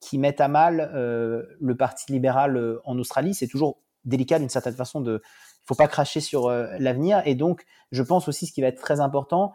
qui 0.00 0.18
mette 0.18 0.40
à 0.40 0.48
mal 0.48 0.90
le 0.92 1.74
Parti 1.76 2.12
libéral 2.12 2.78
en 2.84 2.98
Australie. 2.98 3.34
C'est 3.34 3.48
toujours 3.48 3.78
délicat 4.04 4.38
d'une 4.38 4.48
certaine 4.48 4.74
façon 4.74 5.00
de... 5.00 5.12
Il 5.12 5.72
ne 5.72 5.74
faut 5.74 5.82
pas 5.82 5.88
cracher 5.88 6.20
sur 6.20 6.48
l'avenir. 6.48 7.22
Et 7.24 7.34
donc, 7.34 7.64
je 7.90 8.02
pense 8.02 8.28
aussi 8.28 8.46
ce 8.46 8.52
qui 8.52 8.60
va 8.60 8.68
être 8.68 8.80
très 8.80 9.00
important, 9.00 9.52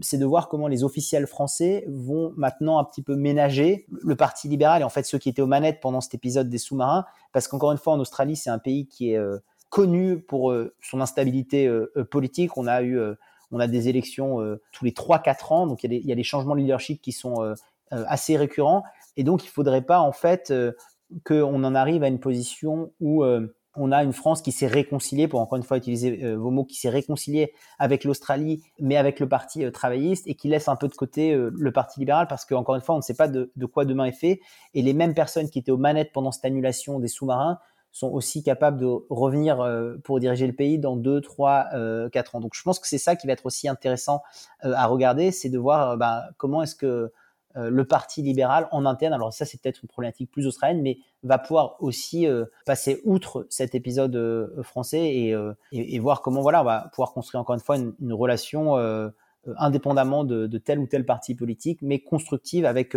c'est 0.00 0.18
de 0.18 0.24
voir 0.24 0.48
comment 0.48 0.68
les 0.68 0.84
officiels 0.84 1.26
français 1.26 1.84
vont 1.88 2.32
maintenant 2.36 2.78
un 2.78 2.84
petit 2.84 3.02
peu 3.02 3.14
ménager 3.14 3.86
le 3.90 4.16
Parti 4.16 4.48
libéral 4.48 4.80
et 4.80 4.84
en 4.84 4.88
fait 4.88 5.04
ceux 5.04 5.18
qui 5.18 5.28
étaient 5.28 5.42
aux 5.42 5.46
manettes 5.46 5.80
pendant 5.80 6.00
cet 6.00 6.14
épisode 6.14 6.48
des 6.48 6.58
sous-marins. 6.58 7.04
Parce 7.32 7.46
qu'encore 7.46 7.72
une 7.72 7.78
fois, 7.78 7.92
en 7.92 8.00
Australie, 8.00 8.36
c'est 8.36 8.48
un 8.48 8.58
pays 8.58 8.86
qui 8.86 9.12
est 9.12 9.18
connu 9.70 10.20
pour 10.20 10.52
euh, 10.52 10.74
son 10.80 11.00
instabilité 11.00 11.66
euh, 11.66 11.92
euh, 11.96 12.04
politique. 12.04 12.56
On 12.56 12.66
a 12.66 12.82
eu, 12.82 12.98
on 13.50 13.60
a 13.60 13.66
des 13.66 13.88
élections 13.88 14.38
tous 14.72 14.84
les 14.84 14.92
3-4 14.92 15.52
ans, 15.52 15.66
donc 15.66 15.84
il 15.84 15.92
y, 15.92 16.12
a 16.12 16.14
des, 16.14 16.22
changements 16.22 16.54
de 16.54 16.60
leadership 16.60 17.00
qui 17.00 17.12
sont 17.12 17.54
assez 17.90 18.36
récurrents. 18.36 18.82
Et 19.16 19.24
donc 19.24 19.44
il 19.44 19.48
faudrait 19.48 19.82
pas 19.82 20.00
en 20.00 20.12
fait 20.12 20.52
qu'on 21.24 21.64
en 21.64 21.74
arrive 21.74 22.02
à 22.02 22.08
une 22.08 22.18
position 22.18 22.92
où 23.00 23.24
on 23.76 23.92
a 23.92 24.02
une 24.02 24.12
France 24.12 24.42
qui 24.42 24.52
s'est 24.52 24.66
réconciliée, 24.66 25.28
pour 25.28 25.40
encore 25.40 25.56
une 25.56 25.62
fois 25.62 25.76
utiliser 25.76 26.34
vos 26.34 26.50
mots, 26.50 26.64
qui 26.64 26.76
s'est 26.76 26.90
réconciliée 26.90 27.52
avec 27.78 28.04
l'Australie, 28.04 28.62
mais 28.80 28.96
avec 28.96 29.20
le 29.20 29.28
parti 29.28 29.70
travailliste, 29.72 30.26
et 30.26 30.34
qui 30.34 30.48
laisse 30.48 30.68
un 30.68 30.76
peu 30.76 30.88
de 30.88 30.94
côté 30.94 31.34
le 31.34 31.72
parti 31.72 32.00
libéral, 32.00 32.26
parce 32.28 32.44
qu'encore 32.44 32.74
une 32.74 32.80
fois, 32.80 32.94
on 32.94 32.98
ne 32.98 33.02
sait 33.02 33.14
pas 33.14 33.28
de, 33.28 33.50
quoi 33.66 33.84
demain 33.84 34.06
est 34.06 34.12
fait. 34.12 34.40
Et 34.74 34.82
les 34.82 34.92
mêmes 34.92 35.14
personnes 35.14 35.50
qui 35.50 35.58
étaient 35.58 35.72
aux 35.72 35.76
manettes 35.76 36.12
pendant 36.12 36.32
cette 36.32 36.44
annulation 36.44 36.98
des 36.98 37.08
sous-marins 37.08 37.58
sont 37.96 38.08
aussi 38.08 38.42
capables 38.42 38.78
de 38.78 38.86
revenir 39.08 39.60
euh, 39.60 39.96
pour 40.04 40.20
diriger 40.20 40.46
le 40.46 40.52
pays 40.52 40.78
dans 40.78 40.96
2, 40.96 41.22
3, 41.22 41.68
4 42.12 42.34
ans. 42.34 42.40
Donc 42.40 42.52
je 42.54 42.62
pense 42.62 42.78
que 42.78 42.86
c'est 42.86 42.98
ça 42.98 43.16
qui 43.16 43.26
va 43.26 43.32
être 43.32 43.46
aussi 43.46 43.68
intéressant 43.68 44.22
euh, 44.64 44.74
à 44.76 44.86
regarder, 44.86 45.30
c'est 45.30 45.48
de 45.48 45.58
voir 45.58 45.90
euh, 45.90 45.96
bah, 45.96 46.24
comment 46.36 46.62
est-ce 46.62 46.74
que 46.74 47.12
le 47.56 47.84
parti 47.84 48.22
libéral 48.22 48.68
en 48.70 48.84
interne, 48.84 49.12
alors 49.12 49.32
ça 49.32 49.44
c'est 49.44 49.60
peut-être 49.60 49.80
une 49.82 49.88
problématique 49.88 50.30
plus 50.30 50.46
australienne, 50.46 50.82
mais 50.82 50.98
va 51.22 51.38
pouvoir 51.38 51.76
aussi 51.80 52.26
passer 52.66 53.00
outre 53.04 53.46
cet 53.48 53.74
épisode 53.74 54.52
français 54.62 55.34
et, 55.72 55.98
voir 55.98 56.22
comment 56.22 56.42
voilà, 56.42 56.60
on 56.60 56.64
va 56.64 56.90
pouvoir 56.92 57.12
construire 57.12 57.40
encore 57.40 57.54
une 57.54 57.60
fois 57.60 57.76
une, 57.76 58.12
relation 58.12 58.76
indépendamment 59.56 60.24
de, 60.24 60.58
tel 60.58 60.78
ou 60.78 60.86
tel 60.86 61.06
parti 61.06 61.34
politique, 61.34 61.80
mais 61.80 62.00
constructive 62.00 62.66
avec 62.66 62.94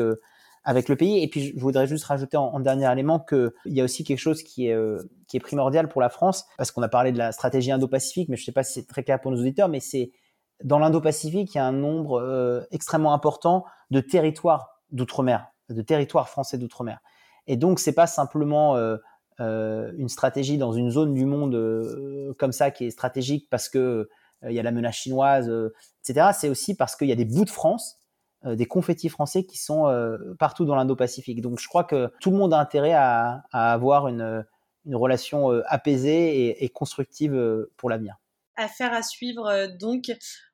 avec 0.64 0.90
le 0.90 0.96
pays. 0.96 1.24
Et 1.24 1.28
puis, 1.28 1.54
je 1.56 1.60
voudrais 1.60 1.88
juste 1.88 2.06
rajouter 2.06 2.38
en, 2.38 2.60
dernier 2.60 2.92
élément 2.92 3.20
qu'il 3.20 3.52
y 3.66 3.82
a 3.82 3.84
aussi 3.84 4.04
quelque 4.04 4.20
chose 4.20 4.44
qui 4.44 4.68
est, 4.68 4.74
euh, 4.74 5.02
qui 5.28 5.38
est 5.38 5.40
primordial 5.40 5.88
pour 5.88 6.02
la 6.02 6.10
France, 6.10 6.46
parce 6.58 6.72
qu'on 6.72 6.82
a 6.82 6.90
parlé 6.90 7.12
de 7.12 7.18
la 7.18 7.32
stratégie 7.32 7.72
Indo-Pacifique, 7.72 8.30
mais 8.30 8.36
je 8.36 8.44
ne 8.44 8.46
sais 8.46 8.52
pas 8.52 8.64
si 8.64 8.74
c'est 8.74 8.88
très 8.88 9.04
clair 9.04 9.20
pour 9.20 9.32
nos 9.32 9.40
auditeurs, 9.40 9.70
mais 9.70 9.80
c'est 9.80 10.12
dans 10.64 10.80
l'Indo-Pacifique, 10.80 11.56
il 11.56 11.58
y 11.58 11.62
a 11.62 11.66
un 11.66 11.72
nombre 11.72 12.20
euh, 12.22 12.62
extrêmement 12.72 13.14
important 13.14 13.66
de 13.92 14.02
territoires 14.02 14.82
d'outre-mer, 14.92 15.48
de 15.70 15.82
territoires 15.82 16.30
français 16.30 16.58
d'outre-mer. 16.58 17.00
Et 17.48 17.58
donc, 17.58 17.80
c'est 17.80 17.94
pas 17.94 18.08
simplement 18.08 18.76
euh, 18.76 18.98
une 19.98 20.10
stratégie 20.10 20.58
dans 20.58 20.74
une 20.74 20.92
zone 20.92 21.14
du 21.14 21.26
monde 21.26 22.36
comme 22.38 22.52
ça 22.52 22.72
qui 22.72 22.86
est 22.86 22.92
stratégique 22.92 23.48
parce 23.50 23.70
que 23.70 24.10
il 24.44 24.54
y 24.54 24.60
a 24.60 24.64
la 24.64 24.72
menace 24.72 24.96
chinoise, 24.96 25.52
etc. 26.04 26.30
C'est 26.34 26.50
aussi 26.50 26.76
parce 26.76 26.96
qu'il 26.96 27.08
y 27.08 27.12
a 27.12 27.16
des 27.16 27.26
bouts 27.26 27.46
de 27.46 27.50
France 27.50 28.00
euh, 28.46 28.56
des 28.56 28.68
confettis 28.68 29.10
français 29.10 29.44
qui 29.44 29.58
sont 29.58 29.88
euh, 29.88 30.18
partout 30.40 30.64
dans 30.64 30.74
l'Indo-Pacifique. 30.76 31.42
Donc 31.42 31.60
je 31.60 31.68
crois 31.68 31.84
que 31.84 32.10
tout 32.22 32.32
le 32.32 32.38
monde 32.38 32.54
a 32.54 32.60
intérêt 32.60 32.94
à, 32.94 33.44
avoir 33.52 34.08
une, 34.08 34.46
relation 34.90 35.52
euh, 35.52 35.62
apaisée 35.68 36.46
et, 36.46 36.64
et 36.64 36.70
constructive 36.70 37.68
pour 37.76 37.90
l'avenir. 37.90 38.16
Affaire 38.56 38.94
à 38.94 39.04
suivre 39.04 39.68
donc. 39.78 40.10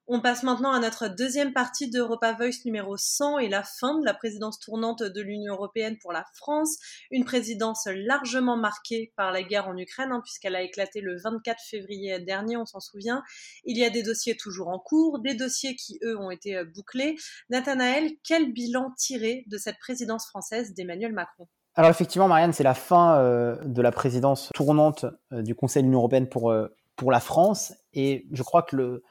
On 0.08 0.22
passe 0.22 0.44
maintenant 0.44 0.72
à 0.72 0.80
notre 0.80 1.08
deuxième 1.08 1.52
partie 1.52 1.90
d'Europa 1.90 2.34
Voice 2.34 2.64
numéro 2.64 2.96
100 2.96 3.40
et 3.40 3.50
la 3.50 3.64
fin 3.64 3.98
de 4.00 4.06
la 4.06 4.14
présidence 4.14 4.60
tournante 4.60 5.02
de 5.02 5.22
l'Union 5.22 5.56
européenne 5.56 5.98
pour 5.98 6.12
la 6.12 6.24
France. 6.36 6.78
Une 7.10 7.26
présidence 7.26 7.88
largement 7.92 8.56
marquée 8.56 9.14
par 9.16 9.32
la 9.32 9.42
guerre 9.42 9.68
en 9.68 9.76
Ukraine, 9.76 10.12
hein, 10.12 10.22
puisqu'elle 10.24 10.56
a 10.56 10.62
éclaté 10.62 11.02
le 11.02 11.18
24 11.18 11.60
février 11.60 12.20
dernier, 12.20 12.56
on 12.56 12.68
s'en 12.68 12.80
souvient. 12.80 13.24
Il 13.64 13.80
y 13.80 13.84
a 13.84 13.90
des 13.90 14.04
dossiers 14.04 14.38
toujours 14.38 14.68
en 14.68 14.78
cours, 14.78 15.22
des 15.22 15.34
dossiers 15.34 15.76
qui, 15.76 15.98
eux, 16.04 16.20
ont 16.20 16.30
été 16.30 16.56
euh, 16.56 16.66
bouclés. 16.66 17.16
Nathanaël, 17.50 18.12
quel 18.24 18.54
bilan 18.54 18.92
tirer 18.96 19.44
de 19.48 19.58
cette 19.58 19.80
présidence 19.80 20.28
française 20.28 20.76
d'Emmanuel 20.76 21.14
Macron? 21.14 21.48
Alors 21.74 21.90
effectivement, 21.90 22.28
Marianne, 22.28 22.54
c'est 22.54 22.64
la 22.64 22.76
fin 22.76 23.18
euh, 23.18 23.58
de 23.66 23.82
la 23.82 23.92
présidence 23.92 24.52
tournante 24.54 25.06
euh, 25.34 25.42
du 25.42 25.56
Conseil 25.56 25.82
de 25.82 25.88
l'Union 25.88 26.02
européenne 26.02 26.30
pour, 26.30 26.56
pour 26.96 27.12
la 27.12 27.20
France. 27.20 27.74
Et 27.94 28.28
je 28.32 28.44
crois 28.44 28.62
que 28.62 28.76
le, 28.76 29.04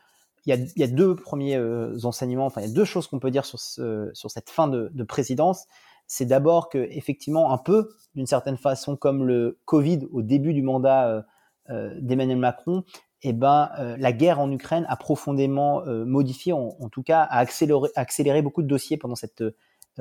il 0.47 0.73
y 0.77 0.83
a, 0.83 0.87
deux 0.87 1.17
premiers 1.17 1.57
euh, 1.57 1.97
enseignements, 2.05 2.47
enfin 2.47 2.61
il 2.61 2.69
y 2.69 2.71
a 2.71 2.75
deux 2.75 2.85
choses 2.85 3.07
qu'on 3.07 3.19
peut 3.19 3.31
dire 3.31 3.47
sur, 3.47 3.59
sur 3.59 4.31
cette 4.31 4.51
fin 4.51 4.69
de, 4.69 5.03
présidence. 5.05 5.67
C'est 6.07 6.27
d'abord 6.27 6.69
que 6.69 6.87
effectivement 6.91 7.53
un 7.53 7.59
peu, 7.59 7.89
d'une 8.15 8.27
certaine 8.27 8.59
façon, 8.59 8.97
comme 8.97 9.25
le 9.25 9.59
Covid 9.65 10.07
au 10.13 10.21
début 10.21 10.53
du 10.53 10.63
mandat 10.63 11.09
euh, 11.09 11.23
euh, 11.71 11.99
d'Emmanuel 12.01 12.39
Macron, 12.39 12.85
eh 13.23 13.33
ben 13.33 13.71
la 13.99 14.13
guerre 14.13 14.39
en 14.39 14.51
Ukraine 14.51 14.85
a 14.87 14.99
profondément 14.99 15.83
modifié, 15.87 16.53
en, 16.53 16.91
tout 16.93 17.03
cas 17.03 17.23
a 17.23 17.39
accéléré, 17.39 17.89
accéléré, 17.97 18.43
beaucoup 18.43 18.61
de 18.61 18.67
dossiers 18.67 18.99
pendant 18.99 19.15
cette 19.15 19.43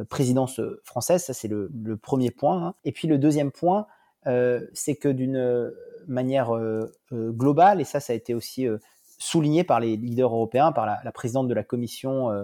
présidence 0.10 0.60
française. 0.84 1.24
Ça 1.24 1.34
c'est 1.34 1.48
le, 1.48 1.70
premier 1.96 2.32
point. 2.32 2.62
Hein. 2.62 2.76
Et 2.84 2.92
puis 2.92 3.08
le 3.08 3.18
deuxième 3.18 3.52
point, 3.54 3.88
c'est 4.26 4.98
que 4.98 5.08
d'une 5.08 5.72
manière 6.06 6.52
globale, 7.14 7.80
et 7.80 7.86
ça 7.86 8.02
ça 8.02 8.12
a 8.12 8.16
été 8.18 8.34
aussi 8.34 8.68
souligné 9.24 9.64
par 9.64 9.80
les 9.80 9.96
leaders 9.96 10.34
européens, 10.34 10.72
par 10.72 10.86
la, 10.86 11.12
présidente 11.12 11.48
de 11.48 11.54
la 11.54 11.64
Commission, 11.64 12.30
euh, 12.30 12.44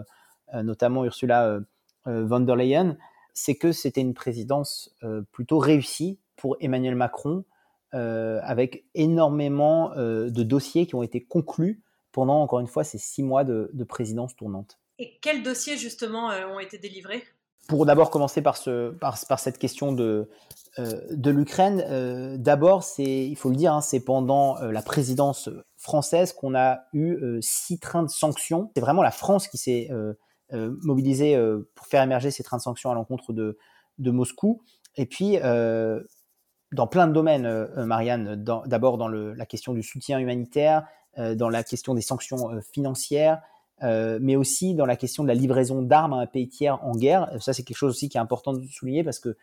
euh, 0.54 0.64
notamment 0.64 1.04
Ursula 1.04 1.46
euh, 1.46 1.62
von 2.06 2.40
der 2.40 2.56
Leyen, 2.56 2.98
c'est 3.34 3.56
que 3.56 3.72
c'était 3.72 4.02
une 4.02 4.14
présidence 4.14 4.94
plutôt 5.32 5.60
réussie 5.60 6.20
pour 6.36 6.58
Emmanuel 6.60 6.96
Macron, 6.96 7.46
avec 7.92 8.84
énormément 8.96 9.92
de 9.96 10.44
dossiers 10.44 10.88
qui 10.88 10.96
ont 10.96 11.04
été 11.04 11.24
conclus 11.24 11.82
pendant, 12.12 12.42
encore 12.42 12.60
une 12.60 12.68
fois, 12.68 12.84
ces 12.84 12.98
six 12.98 13.24
mois 13.24 13.46
de, 13.46 13.84
présidence 13.88 14.36
tournante. 14.36 14.80
Et 14.98 15.20
quels 15.22 15.44
dossiers, 15.44 15.78
justement, 15.78 16.32
ont 16.52 16.60
été 16.60 16.80
délivrés? 16.80 17.24
Pour 17.70 17.86
d'abord 17.86 18.10
commencer 18.10 18.42
par, 18.42 18.58
ce, 18.58 18.90
par, 18.92 19.40
cette 19.40 19.58
question 19.58 19.94
de, 19.94 20.30
de 20.78 21.32
l'Ukraine, 21.32 22.36
d'abord, 22.38 22.84
il 22.98 23.36
faut 23.38 23.50
le 23.50 23.56
dire, 23.56 23.74
hein, 23.74 23.82
c'est 23.82 24.02
pendant 24.02 24.60
la 24.60 24.82
présidence 24.82 25.50
française 25.80 26.34
qu'on 26.34 26.56
a 26.56 26.82
eu 26.94 27.14
euh, 27.14 27.40
six 27.42 27.80
trains 27.80 28.04
de 28.04 28.10
sanctions. 28.10 28.72
C'est 28.76 28.82
vraiment 28.82 29.02
la 29.02 29.12
France 29.12 29.48
qui 29.48 29.58
s'est 29.58 29.88
euh, 29.92 30.14
euh, 30.54 30.76
mobilisée 30.82 31.40
pour 31.76 31.88
faire 31.88 32.04
émerger 32.04 32.32
ces 32.32 32.44
trains 32.44 32.58
de 32.58 32.62
sanctions 32.62 32.92
à 32.92 32.94
l'encontre 32.94 33.34
de 33.34 34.12
Moscou. 34.12 34.62
Et 34.96 35.06
puis, 35.06 35.38
dans 35.38 36.88
plein 36.88 37.08
de 37.08 37.14
domaines, 37.14 37.68
Marianne, 37.86 38.44
d'abord 38.66 38.98
dans, 38.98 39.08
la 39.08 39.46
question 39.46 39.74
du 39.74 39.84
soutien 39.84 40.20
humanitaire, 40.20 40.86
dans 41.18 41.50
la 41.50 41.64
question 41.64 41.94
des 41.94 42.02
sanctions 42.02 42.50
financières, 42.74 43.42
mais 43.82 44.36
aussi 44.36 44.76
dans 44.76 44.86
la 44.86 44.96
question 44.96 45.24
de 45.24 45.28
la 45.28 45.34
livraison 45.34 45.82
d'armes 45.82 46.14
à 46.14 46.18
un 46.18 46.26
pays 46.26 46.50
tiers 46.50 46.84
en 46.84 46.96
guerre. 46.96 47.32
Ça, 47.40 47.54
c'est 47.54 47.64
quelque 47.64 47.78
chose 47.78 47.92
aussi 47.92 48.10
qui 48.10 48.18
est 48.18 48.22
important 48.22 48.54
de 48.54 48.66
souligner 48.68 49.04
parce 49.04 49.20
que 49.20 49.38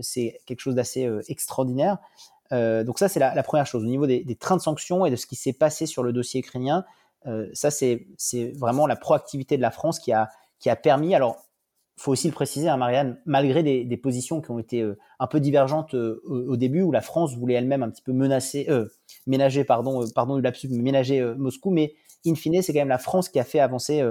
c'est 0.00 0.38
quelque 0.46 0.60
chose 0.60 0.74
d'assez 0.74 1.08
extraordinaire. 1.28 1.98
donc 2.50 2.98
ça, 2.98 3.08
c'est 3.08 3.20
la, 3.20 3.42
première 3.42 3.66
chose. 3.66 3.84
Au 3.84 3.88
niveau 3.88 4.06
des, 4.06 4.36
trains 4.36 4.56
de 4.56 4.62
sanctions 4.62 5.04
et 5.06 5.10
de 5.10 5.16
ce 5.16 5.26
qui 5.26 5.36
s'est 5.36 5.52
passé 5.52 5.86
sur 5.86 6.02
le 6.02 6.12
dossier 6.12 6.40
ukrainien, 6.40 6.84
ça, 7.52 7.70
c'est 7.70 8.06
vraiment 8.56 8.86
la 8.86 8.96
proactivité 8.96 9.56
de 9.56 9.62
la 9.62 9.70
France 9.70 9.98
qui 9.98 10.12
a, 10.12 10.30
qui 10.58 10.70
a 10.70 10.76
permis, 10.76 11.14
alors 11.14 11.44
faut 11.98 12.12
aussi 12.12 12.26
le 12.26 12.32
préciser, 12.32 12.68
hein, 12.68 12.76
Marianne, 12.78 13.20
malgré 13.26 13.62
des, 13.62 13.96
positions 13.96 14.40
qui 14.40 14.50
ont 14.50 14.58
été 14.58 14.84
un 15.18 15.26
peu 15.26 15.40
divergentes 15.40 15.94
au, 15.94 16.56
début, 16.56 16.82
où 16.82 16.90
la 16.90 17.02
France 17.02 17.36
voulait 17.36 17.54
elle-même 17.54 17.82
un 17.82 17.90
petit 17.90 18.02
peu 18.02 18.12
menacer, 18.12 18.68
ménager, 19.26 19.64
pardon, 19.64 20.04
pardon 20.14 20.36
du 20.36 20.42
lapsus, 20.42 20.68
ménager 20.68 21.22
Moscou, 21.36 21.70
mais 21.70 21.94
in 22.26 22.34
fine, 22.34 22.62
c'est 22.62 22.72
quand 22.72 22.80
même 22.80 22.88
la 22.88 22.98
France 22.98 23.28
qui 23.28 23.38
a 23.38 23.44
fait 23.44 23.60
avancer 23.60 24.02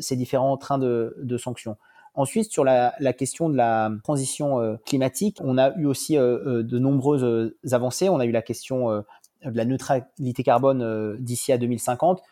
ces 0.00 0.16
différents 0.16 0.56
trains 0.56 0.78
de, 0.78 1.36
sanctions. 1.38 1.76
Ensuite, 2.16 2.52
sur 2.52 2.62
la, 2.62 2.92
question 3.12 3.48
de 3.48 3.56
la 3.56 3.90
transition 4.04 4.60
euh, 4.60 4.76
climatique, 4.86 5.38
on 5.42 5.58
a 5.58 5.76
eu 5.76 5.86
aussi 5.86 6.16
euh, 6.16 6.38
euh, 6.46 6.62
de 6.62 6.78
nombreuses 6.78 7.52
avancées. 7.72 8.08
On 8.08 8.20
a 8.20 8.24
eu 8.24 8.30
la 8.30 8.42
question 8.42 8.88
de 8.88 9.56
la 9.56 9.64
neutralité 9.64 10.42
carbone 10.44 11.16
d'ici 11.18 11.52
à 11.52 11.58
2050, 11.58 12.22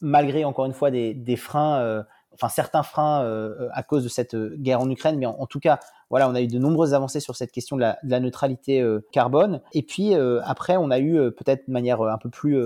malgré 0.00 0.44
encore 0.44 0.66
une 0.66 0.72
fois 0.72 0.90
des, 0.90 1.36
freins, 1.36 2.04
enfin 2.32 2.48
certains 2.48 2.82
freins 2.82 3.68
à 3.72 3.82
cause 3.82 4.02
de 4.04 4.08
cette 4.08 4.34
guerre 4.34 4.80
en 4.80 4.88
Ukraine, 4.88 5.18
mais 5.18 5.26
en, 5.26 5.46
tout 5.46 5.60
cas, 5.60 5.78
voilà, 6.08 6.26
on 6.28 6.34
a 6.34 6.40
eu 6.40 6.46
de 6.46 6.58
nombreuses 6.58 6.94
avancées 6.94 7.20
sur 7.20 7.36
cette 7.36 7.52
question 7.52 7.76
de 7.76 7.82
la, 7.82 8.20
neutralité 8.20 8.82
carbone. 9.12 9.60
Et 9.74 9.82
puis 9.82 10.14
après, 10.14 10.78
on 10.78 10.90
a 10.90 11.00
eu 11.00 11.30
peut-être 11.32 11.66
de 11.68 11.72
manière 11.72 12.00
un 12.00 12.18
peu 12.18 12.30
plus 12.30 12.58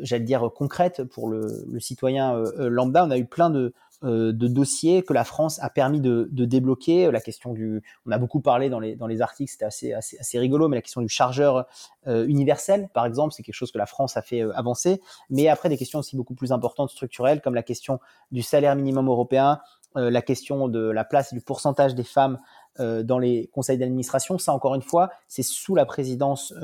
j'allais 0.00 0.24
dire 0.24 0.50
concrète 0.54 1.04
pour 1.04 1.28
le, 1.28 1.64
le 1.70 1.80
citoyen 1.80 2.42
lambda, 2.58 3.04
on 3.04 3.10
a 3.10 3.18
eu 3.18 3.26
plein 3.26 3.50
de, 3.50 3.74
euh, 4.04 4.30
de 4.30 4.46
dossiers 4.46 5.02
que 5.02 5.14
la 5.14 5.24
France 5.24 5.58
a 5.62 5.70
permis 5.70 6.02
de, 6.02 6.28
débloquer. 6.30 7.10
La 7.10 7.20
question 7.20 7.54
du, 7.54 7.82
on 8.04 8.10
a 8.10 8.18
beaucoup 8.18 8.40
parlé 8.40 8.68
dans 8.68 8.78
les, 8.78 8.94
dans 8.94 9.06
les 9.06 9.22
articles, 9.22 9.50
c'était 9.50 9.64
assez, 9.64 9.94
assez, 9.94 10.38
rigolo, 10.38 10.68
mais 10.68 10.76
la 10.76 10.82
question 10.82 11.00
du 11.00 11.08
chargeur 11.08 11.64
euh, 12.06 12.26
universel, 12.26 12.90
par 12.92 13.06
exemple, 13.06 13.32
c'est 13.32 13.42
quelque 13.42 13.54
chose 13.54 13.72
que 13.72 13.78
la 13.78 13.86
France 13.86 14.18
a 14.18 14.22
fait 14.22 14.42
euh, 14.42 14.52
avancer. 14.54 15.00
Mais 15.30 15.48
après, 15.48 15.70
des 15.70 15.78
questions 15.78 16.00
aussi 16.00 16.14
beaucoup 16.14 16.34
plus 16.34 16.52
importantes, 16.52 16.90
structurelles, 16.90 17.40
comme 17.40 17.54
la 17.54 17.62
question 17.62 17.98
du 18.32 18.42
salaire 18.42 18.76
minimum 18.76 19.08
européen, 19.08 19.60
la 19.94 20.20
question 20.20 20.68
de 20.68 20.90
la 20.90 21.04
place 21.04 21.32
et 21.32 21.36
du 21.36 21.40
pourcentage 21.40 21.94
des 21.94 22.04
femmes 22.04 22.38
dans 22.78 23.18
les 23.18 23.48
conseils 23.52 23.78
d'administration. 23.78 24.38
Ça, 24.38 24.52
encore 24.52 24.74
une 24.74 24.82
fois, 24.82 25.10
c'est 25.28 25.42
sous 25.42 25.74
la 25.74 25.86
présidence 25.86 26.54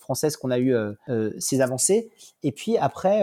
française 0.00 0.36
qu'on 0.36 0.50
a 0.50 0.58
eu 0.58 0.74
ces 1.38 1.60
avancées. 1.60 2.10
Et 2.42 2.52
puis 2.52 2.76
après, 2.76 3.22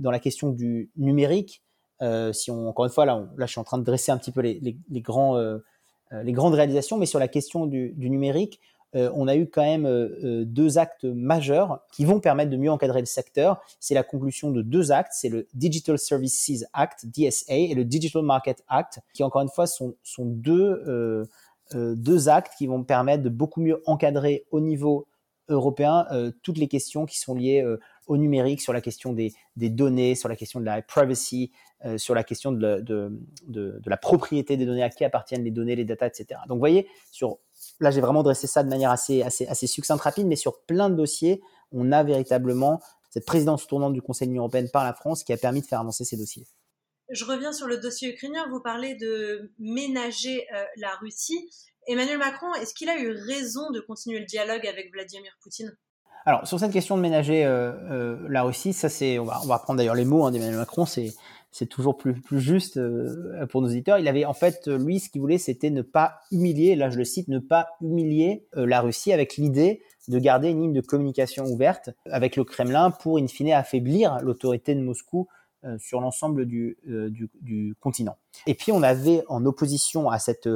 dans 0.00 0.10
la 0.10 0.18
question 0.18 0.50
du 0.50 0.90
numérique, 0.96 1.62
euh, 2.02 2.32
si 2.32 2.50
on, 2.50 2.68
encore 2.68 2.84
une 2.84 2.90
fois, 2.90 3.06
là, 3.06 3.26
là, 3.36 3.46
je 3.46 3.52
suis 3.52 3.60
en 3.60 3.64
train 3.64 3.78
de 3.78 3.84
dresser 3.84 4.12
un 4.12 4.18
petit 4.18 4.32
peu 4.32 4.40
les, 4.40 4.60
les, 4.90 5.00
grands, 5.00 5.36
euh, 5.36 5.58
euh, 6.12 6.22
les 6.22 6.32
grandes 6.32 6.54
réalisations, 6.54 6.98
mais 6.98 7.06
sur 7.06 7.18
la 7.18 7.28
question 7.28 7.66
du, 7.66 7.92
du 7.96 8.10
numérique, 8.10 8.60
on 8.96 9.26
a 9.26 9.34
eu 9.34 9.48
quand 9.48 9.64
même 9.64 10.44
deux 10.44 10.78
actes 10.78 11.02
majeurs 11.02 11.80
qui 11.90 12.04
vont 12.04 12.20
permettre 12.20 12.52
de 12.52 12.56
mieux 12.56 12.70
encadrer 12.70 13.00
le 13.00 13.06
secteur. 13.06 13.60
C'est 13.80 13.92
la 13.92 14.04
conclusion 14.04 14.52
de 14.52 14.62
deux 14.62 14.92
actes, 14.92 15.10
c'est 15.16 15.28
le 15.28 15.48
Digital 15.52 15.98
Services 15.98 16.64
Act, 16.72 17.04
DSA, 17.06 17.54
et 17.54 17.74
le 17.74 17.84
Digital 17.84 18.22
Market 18.22 18.62
Act, 18.68 19.00
qui 19.12 19.24
encore 19.24 19.42
une 19.42 19.48
fois 19.48 19.66
sont, 19.66 19.96
sont 20.04 20.24
deux, 20.24 21.26
deux 21.72 22.28
actes 22.28 22.52
qui 22.58 22.66
vont 22.66 22.84
permettre 22.84 23.22
de 23.22 23.28
beaucoup 23.28 23.60
mieux 23.60 23.82
encadrer 23.86 24.44
au 24.50 24.60
niveau 24.60 25.06
européen 25.48 26.06
toutes 26.42 26.58
les 26.58 26.68
questions 26.68 27.06
qui 27.06 27.18
sont 27.18 27.34
liées 27.34 27.64
au 28.06 28.16
numérique, 28.16 28.60
sur 28.60 28.72
la 28.72 28.80
question 28.80 29.12
des, 29.12 29.32
données, 29.56 30.14
sur 30.14 30.28
la 30.28 30.36
question 30.36 30.60
de 30.60 30.64
la 30.64 30.82
privacy, 30.82 31.50
euh, 31.84 31.98
sur 31.98 32.14
la 32.14 32.24
question 32.24 32.52
de, 32.52 33.82
la 33.86 33.96
propriété 33.96 34.56
des 34.56 34.66
données, 34.66 34.82
à 34.82 34.90
qui 34.90 35.04
appartiennent 35.04 35.44
les 35.44 35.50
données, 35.50 35.76
les 35.76 35.84
datas, 35.84 36.06
etc. 36.06 36.40
Donc, 36.48 36.56
vous 36.56 36.60
voyez, 36.60 36.88
sur, 37.10 37.38
là, 37.80 37.90
j'ai 37.90 38.00
vraiment 38.00 38.22
dressé 38.22 38.46
ça 38.46 38.62
de 38.62 38.68
manière 38.68 38.90
assez, 38.90 39.22
assez, 39.22 39.46
assez 39.46 39.66
succincte, 39.66 40.02
rapide, 40.02 40.26
mais 40.26 40.36
sur 40.36 40.60
plein 40.62 40.90
de 40.90 40.94
dossiers, 40.94 41.42
on 41.72 41.92
a 41.92 42.02
véritablement 42.02 42.80
cette 43.10 43.26
présidence 43.26 43.66
tournante 43.66 43.92
du 43.92 44.02
Conseil 44.02 44.28
de 44.28 44.32
l'Union 44.32 44.42
européenne 44.42 44.68
par 44.72 44.84
la 44.84 44.92
France 44.92 45.24
qui 45.24 45.32
a 45.32 45.36
permis 45.36 45.60
de 45.60 45.66
faire 45.66 45.80
avancer 45.80 46.04
ces 46.04 46.16
dossiers. 46.16 46.46
Je 47.10 47.24
reviens 47.24 47.52
sur 47.52 47.66
le 47.66 47.78
dossier 47.78 48.12
ukrainien. 48.12 48.46
Vous 48.50 48.60
parlez 48.60 48.94
de 48.94 49.52
ménager 49.58 50.46
euh, 50.54 50.64
la 50.76 50.90
Russie. 51.00 51.48
Emmanuel 51.86 52.18
Macron, 52.18 52.52
est-ce 52.54 52.74
qu'il 52.74 52.88
a 52.88 52.98
eu 52.98 53.10
raison 53.10 53.70
de 53.70 53.80
continuer 53.80 54.20
le 54.20 54.24
dialogue 54.24 54.66
avec 54.66 54.90
Vladimir 54.92 55.32
Poutine? 55.42 55.76
Alors 56.26 56.46
sur 56.46 56.58
cette 56.58 56.72
question 56.72 56.96
de 56.96 57.02
ménager 57.02 57.44
euh, 57.44 58.16
la 58.30 58.42
Russie, 58.44 58.72
ça 58.72 58.88
c'est 58.88 59.18
on 59.18 59.26
va, 59.26 59.40
on 59.42 59.46
va 59.46 59.58
reprendre 59.58 59.76
d'ailleurs 59.76 59.94
les 59.94 60.06
mots 60.06 60.24
hein, 60.24 60.30
d'Emmanuel 60.30 60.56
Macron, 60.56 60.86
c'est 60.86 61.12
c'est 61.54 61.66
toujours 61.66 61.96
plus, 61.96 62.20
plus 62.20 62.40
juste 62.40 62.78
euh, 62.78 63.46
pour 63.46 63.62
nos 63.62 63.68
auditeurs. 63.68 64.00
Il 64.00 64.08
avait 64.08 64.24
en 64.24 64.34
fait, 64.34 64.66
lui, 64.66 64.98
ce 64.98 65.08
qu'il 65.08 65.20
voulait, 65.20 65.38
c'était 65.38 65.70
ne 65.70 65.82
pas 65.82 66.16
humilier, 66.32 66.74
là 66.74 66.90
je 66.90 66.98
le 66.98 67.04
cite, 67.04 67.28
ne 67.28 67.38
pas 67.38 67.68
humilier 67.80 68.44
euh, 68.56 68.66
la 68.66 68.80
Russie 68.80 69.12
avec 69.12 69.36
l'idée 69.36 69.80
de 70.08 70.18
garder 70.18 70.48
une 70.48 70.62
ligne 70.62 70.72
de 70.72 70.80
communication 70.80 71.44
ouverte 71.44 71.90
avec 72.10 72.34
le 72.34 72.42
Kremlin 72.42 72.90
pour, 72.90 73.18
in 73.18 73.28
fine, 73.28 73.52
affaiblir 73.52 74.18
l'autorité 74.20 74.74
de 74.74 74.80
Moscou 74.80 75.28
euh, 75.28 75.43
sur 75.78 76.00
l'ensemble 76.00 76.46
du, 76.46 76.76
du, 76.86 77.74
continent. 77.80 78.16
Et 78.46 78.54
puis 78.54 78.72
on 78.72 78.82
avait 78.82 79.24
en 79.28 79.44
opposition 79.46 80.10
à 80.10 80.18
cette 80.18 80.48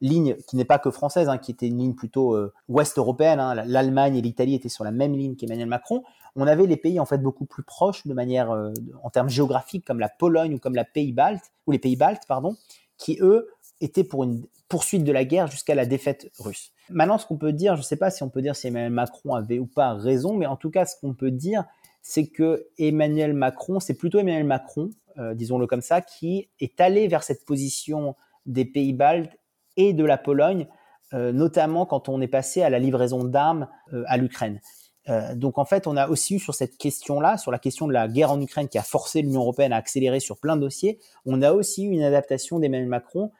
ligne 0.00 0.36
qui 0.46 0.56
n'est 0.56 0.64
pas 0.64 0.78
que 0.78 0.90
française, 0.90 1.28
hein, 1.28 1.38
qui 1.38 1.50
était 1.50 1.66
une 1.66 1.78
ligne 1.78 1.94
plutôt 1.94 2.34
euh, 2.34 2.52
ouest 2.68 2.98
européenne. 2.98 3.40
Hein, 3.40 3.54
L'Allemagne 3.54 4.16
et 4.16 4.22
l'Italie 4.22 4.54
étaient 4.54 4.68
sur 4.68 4.84
la 4.84 4.90
même 4.90 5.14
ligne 5.14 5.36
qu'Emmanuel 5.36 5.68
Macron. 5.68 6.02
On 6.34 6.46
avait 6.46 6.66
les 6.66 6.76
pays 6.76 7.00
en 7.00 7.06
fait 7.06 7.18
beaucoup 7.18 7.46
plus 7.46 7.62
proches 7.62 8.06
de 8.06 8.12
manière 8.12 8.50
euh, 8.50 8.72
en 9.02 9.10
termes 9.10 9.28
géographiques, 9.28 9.84
comme 9.86 10.00
la 10.00 10.08
Pologne 10.08 10.54
ou 10.54 10.58
comme 10.58 10.74
la 10.74 10.84
Pays 10.84 11.12
baltes 11.12 11.52
ou 11.66 11.72
les 11.72 11.78
Pays 11.78 11.96
baltes, 11.96 12.24
pardon, 12.28 12.56
qui 12.98 13.18
eux 13.20 13.48
étaient 13.80 14.04
pour 14.04 14.24
une 14.24 14.44
poursuite 14.68 15.04
de 15.04 15.12
la 15.12 15.24
guerre 15.24 15.46
jusqu'à 15.46 15.74
la 15.74 15.86
défaite 15.86 16.30
russe. 16.38 16.72
Maintenant, 16.90 17.18
ce 17.18 17.26
qu'on 17.26 17.36
peut 17.36 17.52
dire, 17.52 17.74
je 17.76 17.80
ne 17.80 17.84
sais 17.84 17.96
pas 17.96 18.10
si 18.10 18.22
on 18.22 18.28
peut 18.28 18.42
dire 18.42 18.56
si 18.56 18.66
Emmanuel 18.66 18.92
Macron 18.92 19.34
avait 19.34 19.58
ou 19.58 19.66
pas 19.66 19.94
raison, 19.94 20.36
mais 20.36 20.46
en 20.46 20.56
tout 20.56 20.70
cas, 20.70 20.86
ce 20.86 20.96
qu'on 21.00 21.14
peut 21.14 21.30
dire, 21.30 21.64
c'est 22.08 22.28
que 22.28 22.68
Emmanuel 22.78 23.32
Macron, 23.32 23.80
c'est 23.80 23.94
plutôt 23.94 24.20
Emmanuel 24.20 24.44
Macron, 24.44 24.90
euh, 25.18 25.34
disons-le 25.34 25.66
comme 25.66 25.80
ça, 25.80 26.00
qui 26.00 26.48
est 26.60 26.80
allé 26.80 27.08
vers 27.08 27.24
cette 27.24 27.44
position 27.44 28.14
des 28.46 28.64
pays 28.64 28.92
baltes 28.92 29.36
et 29.76 29.92
de 29.92 30.04
la 30.04 30.16
Pologne, 30.16 30.68
euh, 31.14 31.32
notamment 31.32 31.84
quand 31.84 32.08
on 32.08 32.20
est 32.20 32.28
passé 32.28 32.62
à 32.62 32.70
la 32.70 32.78
livraison 32.78 33.24
d'armes 33.24 33.66
euh, 33.92 34.04
à 34.06 34.18
l'Ukraine. 34.18 34.60
Donc 35.34 35.58
en 35.58 35.64
fait, 35.64 35.86
on 35.86 35.96
a 35.96 36.08
aussi 36.08 36.34
eu 36.34 36.38
sur 36.40 36.56
cette 36.56 36.78
question-là, 36.78 37.38
sur 37.38 37.52
la 37.52 37.60
question 37.60 37.86
de 37.86 37.92
la 37.92 38.08
guerre 38.08 38.32
en 38.32 38.40
Ukraine 38.40 38.66
qui 38.66 38.76
a 38.76 38.82
forcé 38.82 39.22
l'Union 39.22 39.42
européenne 39.42 39.72
à 39.72 39.76
accélérer 39.76 40.18
sur 40.18 40.36
plein 40.36 40.56
de 40.56 40.62
dossiers, 40.62 40.98
on 41.24 41.42
a 41.42 41.52
aussi 41.52 41.84
eu 41.84 41.90
une 41.90 42.02
adaptation 42.02 42.58
d'Emmanuel 42.58 42.88
Macron 42.88 43.30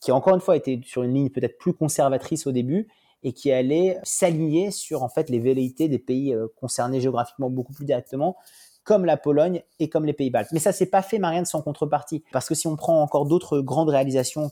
qui 0.00 0.12
encore 0.12 0.36
une 0.36 0.40
fois 0.40 0.56
était 0.56 0.78
sur 0.84 1.02
une 1.02 1.14
ligne 1.14 1.30
peut-être 1.30 1.58
plus 1.58 1.74
conservatrice 1.74 2.46
au 2.46 2.52
début 2.52 2.86
et 3.22 3.32
qui 3.32 3.50
allait 3.52 3.98
s'aligner 4.02 4.70
sur 4.70 5.02
en 5.02 5.08
fait 5.08 5.30
les 5.30 5.38
velléités 5.38 5.88
des 5.88 5.98
pays 5.98 6.36
concernés 6.60 7.00
géographiquement 7.00 7.50
beaucoup 7.50 7.72
plus 7.72 7.84
directement 7.84 8.36
comme 8.84 9.04
la 9.04 9.16
Pologne 9.16 9.62
et 9.80 9.88
comme 9.88 10.04
les 10.04 10.12
Pays-Baltes. 10.12 10.52
Mais 10.52 10.60
ça 10.60 10.72
s'est 10.72 10.86
pas 10.86 11.02
fait 11.02 11.18
Marianne 11.18 11.44
sans 11.44 11.60
contrepartie 11.60 12.22
parce 12.32 12.48
que 12.48 12.54
si 12.54 12.68
on 12.68 12.76
prend 12.76 13.02
encore 13.02 13.26
d'autres 13.26 13.60
grandes 13.60 13.88
réalisations 13.88 14.50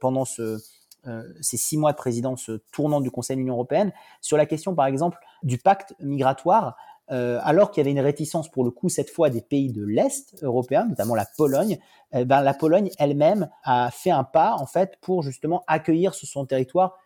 pendant 0.00 0.24
ce 0.24 0.58
euh, 1.06 1.22
ces 1.40 1.56
six 1.56 1.78
mois 1.78 1.92
de 1.92 1.96
présidence 1.96 2.50
tournante 2.72 3.04
du 3.04 3.10
Conseil 3.10 3.36
de 3.36 3.40
l'Union 3.40 3.54
européenne 3.54 3.92
sur 4.20 4.36
la 4.36 4.44
question, 4.44 4.74
par 4.74 4.86
exemple, 4.86 5.18
du 5.42 5.58
pacte 5.58 5.94
migratoire. 6.00 6.76
Euh, 7.12 7.38
alors 7.44 7.70
qu'il 7.70 7.82
y 7.82 7.82
avait 7.82 7.92
une 7.92 8.00
réticence 8.00 8.50
pour 8.50 8.64
le 8.64 8.72
coup 8.72 8.88
cette 8.88 9.10
fois 9.10 9.30
des 9.30 9.40
pays 9.40 9.70
de 9.70 9.84
l'Est 9.84 10.42
européen, 10.42 10.86
notamment 10.86 11.14
la 11.14 11.26
Pologne, 11.36 11.78
eh 12.12 12.24
ben, 12.24 12.42
la 12.42 12.52
Pologne 12.52 12.90
elle-même 12.98 13.48
a 13.62 13.92
fait 13.92 14.10
un 14.10 14.24
pas 14.24 14.56
en 14.58 14.66
fait 14.66 14.98
pour 15.00 15.22
justement 15.22 15.62
accueillir 15.68 16.14
sur 16.14 16.26
son 16.26 16.46
territoire 16.46 16.98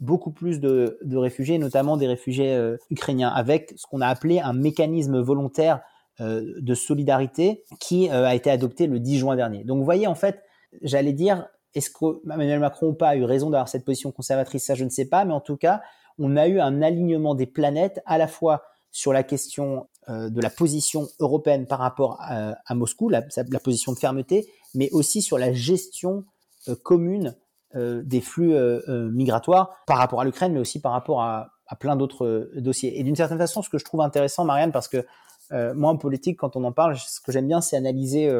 beaucoup 0.00 0.30
plus 0.30 0.60
de, 0.60 0.98
réfugiés, 1.16 1.58
notamment 1.58 1.96
des 1.96 2.06
réfugiés 2.06 2.54
euh, 2.54 2.76
ukrainiens, 2.90 3.30
avec 3.30 3.72
ce 3.76 3.86
qu'on 3.86 4.00
a 4.00 4.06
appelé 4.06 4.40
un 4.40 4.52
mécanisme 4.52 5.20
volontaire 5.20 5.80
de 6.18 6.74
solidarité 6.74 7.62
qui 7.78 8.08
a 8.08 8.34
été 8.34 8.50
adopté 8.50 8.86
le 8.86 9.00
10 9.00 9.18
juin 9.18 9.36
dernier. 9.36 9.64
Donc 9.64 9.76
vous 9.76 9.84
voyez 9.84 10.06
en 10.06 10.14
fait, 10.14 10.42
j'allais 10.80 11.12
dire, 11.12 11.46
est-ce 11.74 11.90
que 11.90 12.22
Emmanuel 12.24 12.58
Macron 12.58 12.88
ou 12.88 12.94
pas 12.94 13.10
a 13.10 13.16
eu 13.16 13.24
raison 13.24 13.50
d'avoir 13.50 13.68
cette 13.68 13.84
position 13.84 14.10
conservatrice? 14.12 14.64
Ça, 14.64 14.74
je 14.74 14.84
ne 14.84 14.88
sais 14.88 15.04
pas. 15.04 15.26
Mais 15.26 15.34
en 15.34 15.42
tout 15.42 15.58
cas, 15.58 15.82
on 16.18 16.36
a 16.36 16.48
eu 16.48 16.58
un 16.58 16.80
alignement 16.80 17.34
des 17.34 17.46
planètes 17.46 18.00
à 18.06 18.16
la 18.16 18.28
fois 18.28 18.62
sur 18.90 19.12
la 19.12 19.22
question 19.22 19.86
euh, 20.08 20.30
de 20.30 20.40
la 20.40 20.48
position 20.48 21.06
européenne 21.20 21.66
par 21.66 21.80
rapport 21.80 22.16
à, 22.20 22.74
Moscou, 22.74 23.10
la, 23.10 23.22
position 23.62 23.92
de 23.92 23.98
fermeté, 23.98 24.48
mais 24.74 24.88
aussi 24.92 25.20
sur 25.20 25.36
la 25.36 25.52
gestion 25.52 26.24
euh, 26.68 26.74
commune 26.82 27.28
euh, 27.28 27.32
des 27.76 28.20
flux 28.20 28.54
migratoires 28.88 29.76
par 29.86 29.98
rapport 29.98 30.20
à 30.20 30.24
l'Ukraine, 30.24 30.52
mais 30.52 30.60
aussi 30.60 30.80
par 30.80 30.92
rapport 30.92 31.22
à, 31.22 31.52
plein 31.78 31.96
d'autres 31.96 32.50
dossiers. 32.56 32.98
Et 32.98 33.02
d'une 33.02 33.16
certaine 33.16 33.38
façon, 33.38 33.60
ce 33.60 33.68
que 33.68 33.78
je 33.78 33.84
trouve 33.84 34.00
intéressant, 34.00 34.44
Marianne, 34.44 34.72
parce 34.72 34.88
que 34.88 35.04
moi 35.50 35.90
en 35.90 35.96
politique, 35.96 36.38
quand 36.38 36.56
on 36.56 36.64
en 36.64 36.72
parle, 36.72 36.96
ce 36.96 37.20
que 37.20 37.32
j'aime 37.32 37.48
bien, 37.48 37.60
c'est 37.60 37.76
analyser 37.76 38.30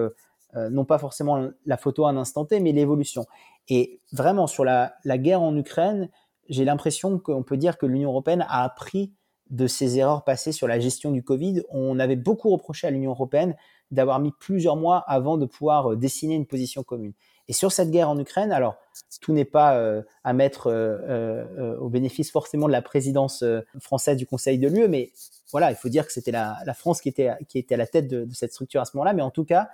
euh, 0.57 0.71
non 0.71 0.85
pas 0.85 0.99
forcément 0.99 1.49
la 1.67 1.77
photo 1.77 2.07
à 2.07 2.11
un 2.11 2.17
instant 2.17 2.45
T, 2.45 2.61
mais 2.61 2.73
l'évolution. 2.73 3.27
Et 3.69 4.01
vraiment, 4.13 4.47
sur 4.47 4.65
la, 4.65 4.95
guerre 5.05 5.43
en 5.43 5.55
Ukraine, 5.57 6.09
j'ai 6.49 6.65
l'impression 6.65 7.19
qu'on 7.19 7.43
peut 7.43 7.57
dire 7.57 7.79
que 7.79 7.87
l'Union 7.87 8.11
européenne 8.11 8.47
a 8.49 8.63
appris 8.63 9.13
de 9.51 9.67
ses 9.67 9.99
erreurs 9.99 10.25
passées 10.25 10.53
sur 10.53 10.67
la 10.67 10.81
gestion 10.81 11.11
du 11.11 11.23
Covid. 11.23 11.63
On 11.71 11.99
avait 11.99 12.17
beaucoup 12.17 12.51
reproché 12.51 12.87
à 12.87 12.91
l'Union 12.91 13.11
européenne 13.11 13.55
d'avoir 13.91 14.19
mis 14.19 14.33
plusieurs 14.41 14.77
mois 14.77 14.99
avant 15.07 15.37
de 15.37 15.47
pouvoir 15.47 15.93
euh, 15.93 15.97
dessiner 15.97 16.35
une 16.35 16.47
position 16.47 16.83
commune. 16.83 17.13
Et 17.49 17.53
sur 17.53 17.71
cette 17.71 17.91
guerre 17.91 18.11
en 18.11 18.19
Ukraine, 18.19 18.51
alors 18.51 18.77
tout 19.21 19.33
n'est 19.33 19.45
pas 19.45 19.77
euh, 19.77 20.03
à 20.25 20.33
mettre 20.33 20.67
euh, 20.69 21.77
au 21.79 21.89
bénéfice 21.89 22.31
forcément 22.31 22.67
de 22.67 22.73
la 22.73 22.83
présidence 22.83 23.45
française 23.81 24.17
du 24.17 24.27
Conseil 24.27 24.59
de 24.59 24.69
l'UE, 24.69 24.89
mais 24.89 25.13
voilà, 25.53 25.71
il 25.71 25.77
faut 25.77 25.89
dire 25.89 26.07
que 26.07 26.13
c'était 26.13 26.33
la, 26.33 26.57
France 26.75 27.01
qui 27.01 27.09
était, 27.09 27.31
qui 27.49 27.59
était 27.59 27.75
à 27.75 27.79
la 27.79 27.87
tête 27.87 28.09
de, 28.09 28.27
cette 28.33 28.53
structure 28.53 28.81
à 28.81 28.85
ce 28.85 28.97
moment-là. 28.97 29.13
Mais 29.13 29.23
en 29.23 29.31
tout 29.31 29.45
cas, 29.45 29.69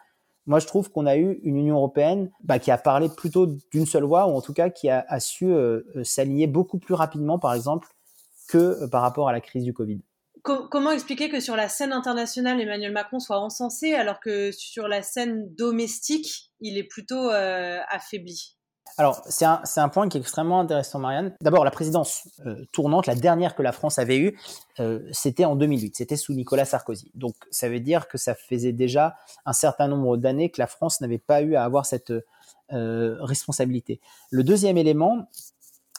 moi, 0.46 0.58
je 0.58 0.66
trouve 0.66 0.90
qu'on 0.90 1.06
a 1.06 1.16
eu 1.16 1.40
une 1.44 1.56
Union 1.56 1.76
européenne 1.76 2.30
bah, 2.42 2.58
qui 2.58 2.70
a 2.70 2.78
parlé 2.78 3.08
plutôt 3.08 3.46
d'une 3.46 3.86
seule 3.86 4.04
voix, 4.04 4.26
ou 4.26 4.36
en 4.36 4.42
tout 4.42 4.52
cas 4.52 4.68
qui 4.68 4.90
a, 4.90 5.04
a 5.08 5.20
su 5.20 5.54
s'aligner 6.02 6.46
beaucoup 6.46 6.78
plus 6.78 6.94
rapidement, 6.94 7.38
par 7.38 7.54
exemple, 7.54 7.88
que 8.48 8.86
par 8.86 9.02
rapport 9.02 9.28
à 9.28 9.32
la 9.32 9.40
crise 9.40 9.64
du 9.64 9.72
Covid 9.72 10.00
comment 10.42 10.90
expliquer 10.90 11.28
que 11.28 11.40
sur 11.40 11.56
la 11.56 11.68
scène 11.68 11.92
internationale, 11.92 12.60
Emmanuel 12.60 12.92
Macron 12.92 13.20
soit 13.20 13.38
encensé 13.38 13.94
alors 13.94 14.20
que 14.20 14.50
sur 14.52 14.88
la 14.88 15.02
scène 15.02 15.54
domestique, 15.54 16.52
il 16.60 16.78
est 16.78 16.84
plutôt 16.84 17.30
euh, 17.30 17.78
affaibli? 17.88 18.56
Alors, 18.98 19.22
c'est 19.26 19.46
un, 19.46 19.88
point 19.88 20.08
qui 20.08 20.18
est 20.18 20.20
extrêmement 20.20 20.60
intéressant, 20.60 20.98
Marianne. 20.98 21.34
D'abord, 21.40 21.64
la 21.64 21.70
présidence 21.70 22.28
euh, 22.44 22.62
tournante, 22.72 23.06
la 23.06 23.14
dernière 23.14 23.54
que 23.54 23.62
la 23.62 23.72
France 23.72 23.98
avait 23.98 24.18
eue, 24.18 24.38
euh, 24.80 25.08
c'était 25.12 25.46
en 25.46 25.56
2008, 25.56 25.96
c'était 25.96 26.16
sous 26.16 26.34
Nicolas 26.34 26.66
Sarkozy. 26.66 27.10
Donc, 27.14 27.34
ça 27.50 27.70
veut 27.70 27.80
dire 27.80 28.06
que 28.06 28.18
ça 28.18 28.34
faisait 28.34 28.72
déjà 28.72 29.14
un 29.46 29.54
certain 29.54 29.88
nombre 29.88 30.18
d'années 30.18 30.50
que 30.50 30.60
la 30.60 30.66
France 30.66 31.00
n'avait 31.00 31.18
pas 31.18 31.40
eu 31.40 31.54
à 31.54 31.64
avoir 31.64 31.86
cette 31.86 32.12
responsabilité. 32.68 34.00
Le 34.30 34.44
deuxième 34.44 34.78
élément, 34.78 35.28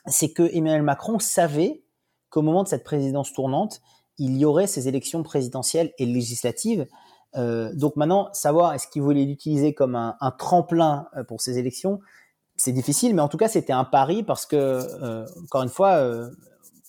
c'est 0.07 0.31
que 0.31 0.43
Emmanuel 0.55 0.81
Macron 0.81 1.19
savait 1.19 1.83
qu'au 2.29 2.41
moment 2.41 2.63
de 2.63 2.67
cette 2.67 2.83
présidence 2.83 3.31
tournante, 3.31 3.81
il 4.17 4.37
y 4.37 4.45
aurait 4.45 4.67
ces 4.67 4.87
élections 4.87 5.23
présidentielles 5.23 5.91
et 5.97 6.05
législatives. 6.05 6.87
Euh, 7.35 7.71
donc 7.73 7.95
maintenant, 7.95 8.29
savoir 8.33 8.73
est-ce 8.73 8.87
qu'il 8.87 9.01
voulait 9.01 9.25
l'utiliser 9.25 9.73
comme 9.73 9.95
un, 9.95 10.31
tremplin 10.37 11.07
euh, 11.17 11.23
pour 11.23 11.41
ces 11.41 11.57
élections, 11.57 11.99
c'est 12.55 12.71
difficile, 12.71 13.15
mais 13.15 13.21
en 13.21 13.27
tout 13.27 13.37
cas, 13.37 13.47
c'était 13.47 13.73
un 13.73 13.83
pari 13.83 14.23
parce 14.23 14.45
que, 14.45 14.55
euh, 14.55 15.25
encore 15.43 15.63
une 15.63 15.69
fois, 15.69 16.07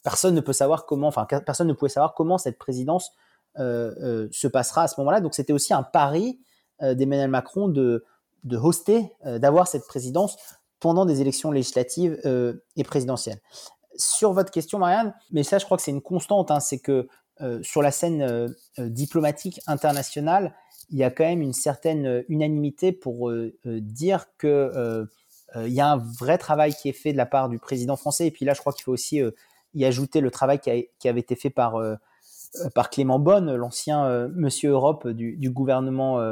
personne 0.03 0.35
ne 0.35 0.41
peut 0.41 0.53
savoir 0.53 0.85
comment, 0.85 1.09
enfin, 1.09 1.27
personne 1.47 1.69
ne 1.69 1.73
pouvait 1.73 1.89
savoir 1.89 2.15
comment 2.15 2.37
cette 2.37 2.59
présidence 2.59 3.13
se 3.57 4.47
passera 4.49 4.83
à 4.83 4.89
ce 4.89 5.01
moment-là. 5.01 5.21
Donc 5.21 5.35
c'était 5.35 5.53
aussi 5.53 5.73
un 5.73 5.83
pari 5.83 6.41
d'Emmanuel 6.83 7.31
Macron 7.31 7.69
de, 7.69 8.05
de 8.43 8.57
hoster, 8.59 9.15
d'avoir 9.25 9.69
cette 9.69 9.87
présidence 9.87 10.37
pendant 10.81 11.07
des 11.07 11.23
élections 11.23 11.51
législatives 11.51 12.21
et 12.77 12.85
présidentielles 12.85 13.41
sur 13.97 14.33
votre 14.33 14.51
question, 14.51 14.79
Marianne, 14.79 15.15
mais 15.31 15.43
ça, 15.43 15.59
je 15.59 15.65
crois 15.65 15.77
que 15.77 15.83
c'est 15.83 15.91
une 15.91 16.03
constante, 16.03 16.51
hein, 16.51 16.61
c'est 16.61 16.79
que 16.79 17.09
euh, 17.41 17.61
sur 17.63 17.83
la 17.83 17.91
scène 17.91 18.23
euh, 18.23 18.49
euh, 18.79 18.89
diplomatique 18.89 19.61
internationale, 19.67 20.55
il 20.91 20.99
y 20.99 21.03
a 21.03 21.11
quand 21.11 21.25
même 21.25 21.43
une 21.43 21.53
certaine 21.53 22.25
unanimité 22.29 22.93
pour 22.93 23.33
dire 23.65 24.27
que 24.37 25.07
il 25.57 25.73
y 25.73 25.81
a 25.81 25.89
un 25.89 25.97
vrai 25.97 26.37
travail 26.37 26.75
qui 26.75 26.91
est 26.91 26.93
fait 26.93 27.13
de 27.13 27.17
la 27.17 27.25
part 27.25 27.49
du 27.49 27.59
président 27.59 27.97
français. 27.97 28.27
Et 28.27 28.31
puis 28.31 28.45
là, 28.45 28.53
je 28.53 28.61
crois 28.61 28.75
qu'il 28.75 28.83
faut 28.83 28.93
aussi 28.93 29.23
y 29.73 29.85
ajouter 29.87 30.21
le 30.21 30.31
travail 30.31 30.61
qui, 30.61 31.09
avait 31.09 31.21
été 31.21 31.37
fait 31.37 31.49
par 31.49 31.81
par 32.75 32.91
Clément 32.91 33.19
Bonne, 33.19 33.55
l'ancien 33.55 34.29
Monsieur 34.35 34.73
Europe 34.73 35.09
du, 35.09 35.51
gouvernement 35.51 36.23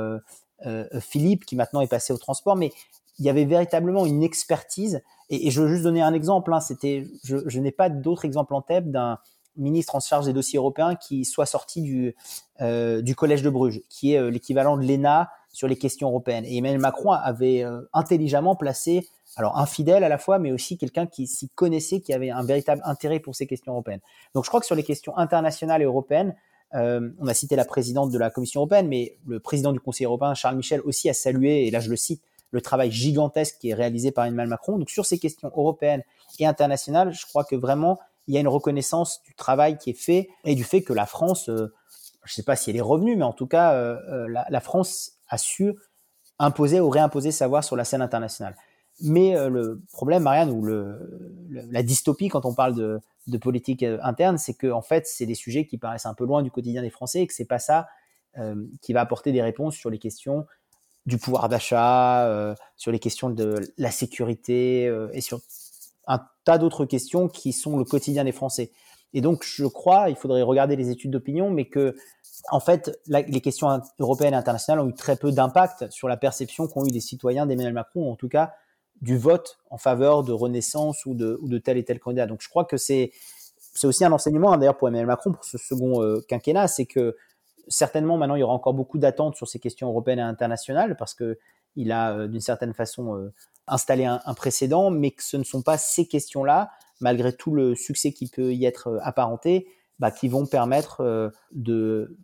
Philippe, 1.00 1.46
qui 1.46 1.56
maintenant 1.56 1.80
est 1.80 1.90
passé 1.90 2.12
au 2.12 2.18
transport. 2.18 2.54
Mais 2.54 2.72
il 3.22 3.26
y 3.26 3.30
avait 3.30 3.44
véritablement 3.44 4.04
une 4.04 4.24
expertise. 4.24 5.00
Et, 5.30 5.52
je 5.52 5.62
veux 5.62 5.68
juste 5.68 5.84
donner 5.84 6.02
un 6.02 6.12
exemple. 6.12 6.52
Hein, 6.52 6.58
c'était, 6.58 7.06
je, 7.22 7.60
n'ai 7.60 7.70
pas 7.70 7.88
d'autres 7.88 8.24
exemples 8.24 8.52
en 8.52 8.62
tête 8.62 8.90
d'un 8.90 9.18
ministre 9.56 9.94
en 9.94 10.00
charge 10.00 10.26
des 10.26 10.32
dossiers 10.32 10.56
européens 10.56 10.96
qui 10.96 11.24
soit 11.24 11.46
sorti 11.46 11.82
du, 11.82 12.16
euh, 12.60 13.00
collège 13.16 13.42
de 13.42 13.50
Bruges, 13.50 13.80
qui 13.88 14.14
est 14.14 14.18
euh, 14.18 14.28
l'équivalent 14.28 14.76
de 14.76 14.84
l'ENA 14.84 15.30
sur 15.52 15.68
les 15.68 15.76
questions 15.76 16.08
européennes. 16.08 16.44
Et 16.46 16.56
Emmanuel 16.56 16.80
Macron 16.80 17.12
avait 17.12 17.62
euh, 17.62 17.82
intelligemment 17.92 18.56
placé, 18.56 19.06
alors 19.36 19.56
infidèle 19.56 20.02
à 20.02 20.08
la 20.08 20.18
fois, 20.18 20.40
mais 20.40 20.50
aussi 20.50 20.76
quelqu'un 20.76 21.06
qui 21.06 21.28
s'y 21.28 21.48
connaissait, 21.50 22.00
qui 22.00 22.12
avait 22.12 22.30
un 22.30 22.42
véritable 22.42 22.82
intérêt 22.84 23.20
pour 23.20 23.36
ces 23.36 23.46
questions 23.46 23.70
européennes. 23.70 24.00
Donc 24.34 24.42
je 24.42 24.50
crois 24.50 24.58
que 24.58 24.66
sur 24.66 24.74
les 24.74 24.82
questions 24.82 25.16
internationales 25.16 25.80
et 25.80 25.84
européennes, 25.84 26.34
on 26.74 27.26
a 27.26 27.34
cité 27.34 27.54
la 27.54 27.66
présidente 27.66 28.10
de 28.10 28.18
la 28.18 28.30
Commission 28.30 28.60
européenne, 28.60 28.88
mais 28.88 29.18
le 29.26 29.40
président 29.40 29.72
du 29.72 29.80
Conseil 29.80 30.06
européen, 30.06 30.32
Charles 30.32 30.56
Michel, 30.56 30.80
aussi 30.86 31.10
a 31.10 31.12
salué, 31.12 31.66
et 31.66 31.70
là 31.70 31.80
je 31.80 31.90
le 31.90 31.96
cite, 31.96 32.22
le 32.52 32.60
travail 32.60 32.92
gigantesque 32.92 33.56
qui 33.60 33.70
est 33.70 33.74
réalisé 33.74 34.12
par 34.12 34.26
Emmanuel 34.26 34.48
Macron. 34.48 34.78
Donc 34.78 34.90
sur 34.90 35.04
ces 35.04 35.18
questions 35.18 35.50
européennes 35.56 36.04
et 36.38 36.46
internationales, 36.46 37.12
je 37.12 37.26
crois 37.26 37.44
que 37.44 37.56
vraiment 37.56 37.98
il 38.28 38.34
y 38.34 38.36
a 38.36 38.40
une 38.40 38.48
reconnaissance 38.48 39.22
du 39.24 39.34
travail 39.34 39.78
qui 39.78 39.90
est 39.90 39.98
fait 39.98 40.28
et 40.44 40.54
du 40.54 40.62
fait 40.62 40.82
que 40.82 40.92
la 40.92 41.06
France, 41.06 41.48
euh, 41.48 41.72
je 42.24 42.32
ne 42.32 42.34
sais 42.34 42.42
pas 42.44 42.54
si 42.54 42.70
elle 42.70 42.76
est 42.76 42.82
revenue, 42.82 43.16
mais 43.16 43.24
en 43.24 43.32
tout 43.32 43.46
cas 43.46 43.72
euh, 43.72 43.96
euh, 44.10 44.42
la, 44.48 44.60
France 44.60 45.12
a 45.28 45.38
su 45.38 45.74
imposer 46.38 46.78
ou 46.78 46.88
réimposer 46.88 47.32
sa 47.32 47.48
voix 47.48 47.62
sur 47.62 47.74
la 47.74 47.84
scène 47.84 48.02
internationale. 48.02 48.56
Mais 49.00 49.34
le 49.48 49.82
problème, 49.90 50.22
Marianne, 50.22 50.50
ou 50.50 50.64
la 51.50 51.82
dystopie 51.82 52.28
quand 52.28 52.44
on 52.44 52.54
parle 52.54 52.74
de, 52.74 53.00
de 53.26 53.38
politique 53.38 53.82
interne, 53.82 54.36
c'est 54.36 54.52
que 54.54 54.70
en 54.70 54.82
fait, 54.82 55.06
c'est 55.06 55.24
des 55.24 55.34
sujets 55.34 55.66
qui 55.66 55.78
paraissent 55.78 56.06
un 56.06 56.14
peu 56.14 56.26
loin 56.26 56.42
du 56.42 56.50
quotidien 56.50 56.82
des 56.82 56.90
Français 56.90 57.22
et 57.22 57.26
que 57.26 57.32
c'est 57.32 57.46
pas 57.46 57.58
ça 57.58 57.88
qui 58.82 58.92
va 58.92 59.00
apporter 59.00 59.32
des 59.32 59.42
réponses 59.42 59.74
sur 59.76 59.88
les 59.88 59.98
questions 59.98 60.46
du 61.06 61.18
pouvoir 61.18 61.48
d'achat, 61.48 62.26
euh, 62.26 62.54
sur 62.76 62.92
les 62.92 62.98
questions 62.98 63.30
de 63.30 63.60
la 63.76 63.90
sécurité 63.90 64.86
euh, 64.86 65.08
et 65.12 65.20
sur 65.20 65.40
un 66.06 66.20
tas 66.44 66.58
d'autres 66.58 66.84
questions 66.84 67.28
qui 67.28 67.52
sont 67.52 67.76
le 67.76 67.84
quotidien 67.84 68.24
des 68.24 68.32
Français. 68.32 68.72
Et 69.14 69.20
donc, 69.20 69.44
je 69.44 69.66
crois, 69.66 70.08
il 70.10 70.16
faudrait 70.16 70.42
regarder 70.42 70.74
les 70.76 70.90
études 70.90 71.10
d'opinion, 71.10 71.50
mais 71.50 71.66
que, 71.66 71.94
en 72.50 72.60
fait, 72.60 72.98
les 73.06 73.40
questions 73.40 73.82
européennes 73.98 74.32
et 74.32 74.36
internationales 74.36 74.84
ont 74.84 74.88
eu 74.88 74.94
très 74.94 75.16
peu 75.16 75.32
d'impact 75.32 75.90
sur 75.90 76.08
la 76.08 76.16
perception 76.16 76.66
qu'ont 76.66 76.86
eu 76.86 76.90
les 76.90 77.00
citoyens 77.00 77.46
d'Emmanuel 77.46 77.74
Macron, 77.74 78.10
en 78.10 78.16
tout 78.16 78.28
cas 78.28 78.54
du 79.02 79.18
vote 79.18 79.58
en 79.70 79.78
faveur 79.78 80.22
de 80.22 80.32
Renaissance 80.32 81.04
ou 81.06 81.14
de, 81.14 81.36
ou 81.42 81.58
tel 81.58 81.76
et 81.76 81.84
tel 81.84 81.98
candidat. 81.98 82.26
Donc, 82.26 82.40
je 82.40 82.48
crois 82.48 82.64
que 82.64 82.76
c'est 82.76 83.10
c'est 83.74 83.86
aussi 83.86 84.04
un 84.04 84.12
enseignement, 84.12 84.52
hein, 84.52 84.58
d'ailleurs, 84.58 84.76
pour 84.76 84.88
Emmanuel 84.88 85.06
Macron, 85.06 85.32
pour 85.32 85.44
ce 85.44 85.58
second 85.58 86.02
euh, 86.02 86.20
quinquennat, 86.28 86.68
c'est 86.68 86.84
que 86.84 87.16
certainement, 87.68 88.16
maintenant, 88.16 88.34
il 88.34 88.40
y 88.40 88.42
aura 88.42 88.54
encore 88.54 88.74
beaucoup 88.74 88.98
d'attentes 88.98 89.36
sur 89.36 89.48
ces 89.48 89.58
questions 89.58 89.88
européennes 89.88 90.18
et 90.18 90.22
internationales 90.22 90.96
parce 90.96 91.14
que 91.14 91.38
il 91.76 91.92
a, 91.92 92.12
euh, 92.12 92.28
d'une 92.28 92.40
certaine 92.40 92.74
façon, 92.74 93.16
euh, 93.16 93.32
installé 93.66 94.04
un, 94.04 94.18
précédent, 94.34 94.90
mais 94.90 95.12
que 95.12 95.22
ce 95.22 95.36
ne 95.36 95.44
sont 95.44 95.62
pas 95.62 95.78
ces 95.78 96.06
questions-là, 96.06 96.70
malgré 97.00 97.32
tout 97.32 97.52
le 97.52 97.74
succès 97.74 98.12
qui 98.12 98.28
peut 98.28 98.52
y 98.52 98.64
être 98.64 98.88
euh, 98.88 98.98
apparenté, 99.02 99.68
bah, 99.98 100.10
qui 100.10 100.28
vont 100.28 100.46
permettre 100.46 101.32
de 101.52 102.16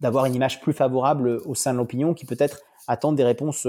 d'avoir 0.00 0.26
une 0.26 0.34
image 0.34 0.60
plus 0.60 0.72
favorable 0.72 1.40
au 1.44 1.56
sein 1.56 1.72
de 1.72 1.78
l'opinion, 1.78 2.14
qui 2.14 2.26
peut-être 2.26 2.60
attendent 2.86 3.16
des 3.16 3.24
réponses, 3.24 3.66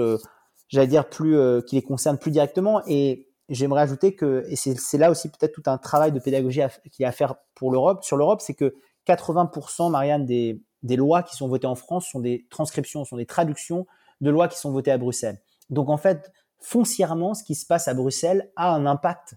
j'allais 0.68 0.86
dire, 0.86 1.08
plus 1.08 1.36
qui 1.66 1.74
les 1.74 1.82
concernent 1.82 2.18
plus 2.18 2.30
directement. 2.30 2.82
Et 2.86 3.28
j'aimerais 3.48 3.80
ajouter 3.80 4.14
que, 4.14 4.44
et 4.48 4.54
c'est 4.54 4.98
là 4.98 5.10
aussi 5.10 5.28
peut-être 5.28 5.52
tout 5.52 5.62
un 5.66 5.78
travail 5.78 6.12
de 6.12 6.20
pédagogie 6.20 6.60
qu'il 6.92 7.02
y 7.02 7.04
a 7.04 7.08
à 7.08 7.12
faire 7.12 7.34
pour 7.54 7.72
l'Europe, 7.72 8.04
sur 8.04 8.16
l'Europe, 8.16 8.42
c'est 8.42 8.54
que 8.54 8.76
80%, 9.08 9.90
Marianne, 9.90 10.24
des, 10.24 10.62
des 10.82 10.96
lois 10.96 11.22
qui 11.22 11.36
sont 11.36 11.48
votées 11.48 11.66
en 11.66 11.74
France 11.74 12.08
sont 12.08 12.20
des 12.20 12.46
transcriptions, 12.50 13.04
sont 13.04 13.16
des 13.16 13.26
traductions 13.26 13.86
de 14.20 14.30
lois 14.30 14.48
qui 14.48 14.58
sont 14.58 14.70
votées 14.70 14.90
à 14.90 14.98
Bruxelles. 14.98 15.40
Donc 15.68 15.88
en 15.88 15.96
fait, 15.96 16.32
foncièrement, 16.58 17.34
ce 17.34 17.44
qui 17.44 17.54
se 17.54 17.66
passe 17.66 17.88
à 17.88 17.94
Bruxelles 17.94 18.50
a 18.56 18.72
un 18.72 18.86
impact 18.86 19.34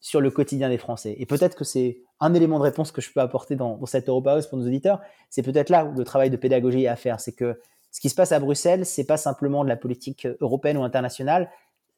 sur 0.00 0.20
le 0.20 0.30
quotidien 0.30 0.68
des 0.68 0.78
Français. 0.78 1.14
Et 1.18 1.26
peut-être 1.26 1.56
que 1.56 1.64
c'est 1.64 2.00
un 2.20 2.34
élément 2.34 2.58
de 2.58 2.64
réponse 2.64 2.92
que 2.92 3.00
je 3.00 3.12
peux 3.12 3.20
apporter 3.20 3.56
dans, 3.56 3.84
cette 3.86 4.08
Europa 4.08 4.32
House 4.32 4.46
pour 4.46 4.58
nos 4.58 4.66
auditeurs. 4.66 5.00
C'est 5.28 5.42
peut-être 5.42 5.70
là 5.70 5.84
où 5.84 5.92
le 5.92 6.04
travail 6.04 6.30
de 6.30 6.36
pédagogie 6.36 6.84
est 6.84 6.88
à 6.88 6.96
faire. 6.96 7.20
C'est 7.20 7.32
que 7.32 7.60
ce 7.90 8.00
qui 8.00 8.08
se 8.08 8.14
passe 8.14 8.32
à 8.32 8.38
Bruxelles, 8.38 8.86
c'est 8.86 9.04
pas 9.04 9.16
simplement 9.16 9.64
de 9.64 9.68
la 9.68 9.76
politique 9.76 10.26
européenne 10.40 10.76
ou 10.76 10.84
internationale. 10.84 11.50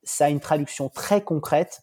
Ça 0.05 0.27
a 0.27 0.31
une 0.31 0.41
traduction 0.41 0.89
très 0.89 1.23
concrète 1.23 1.83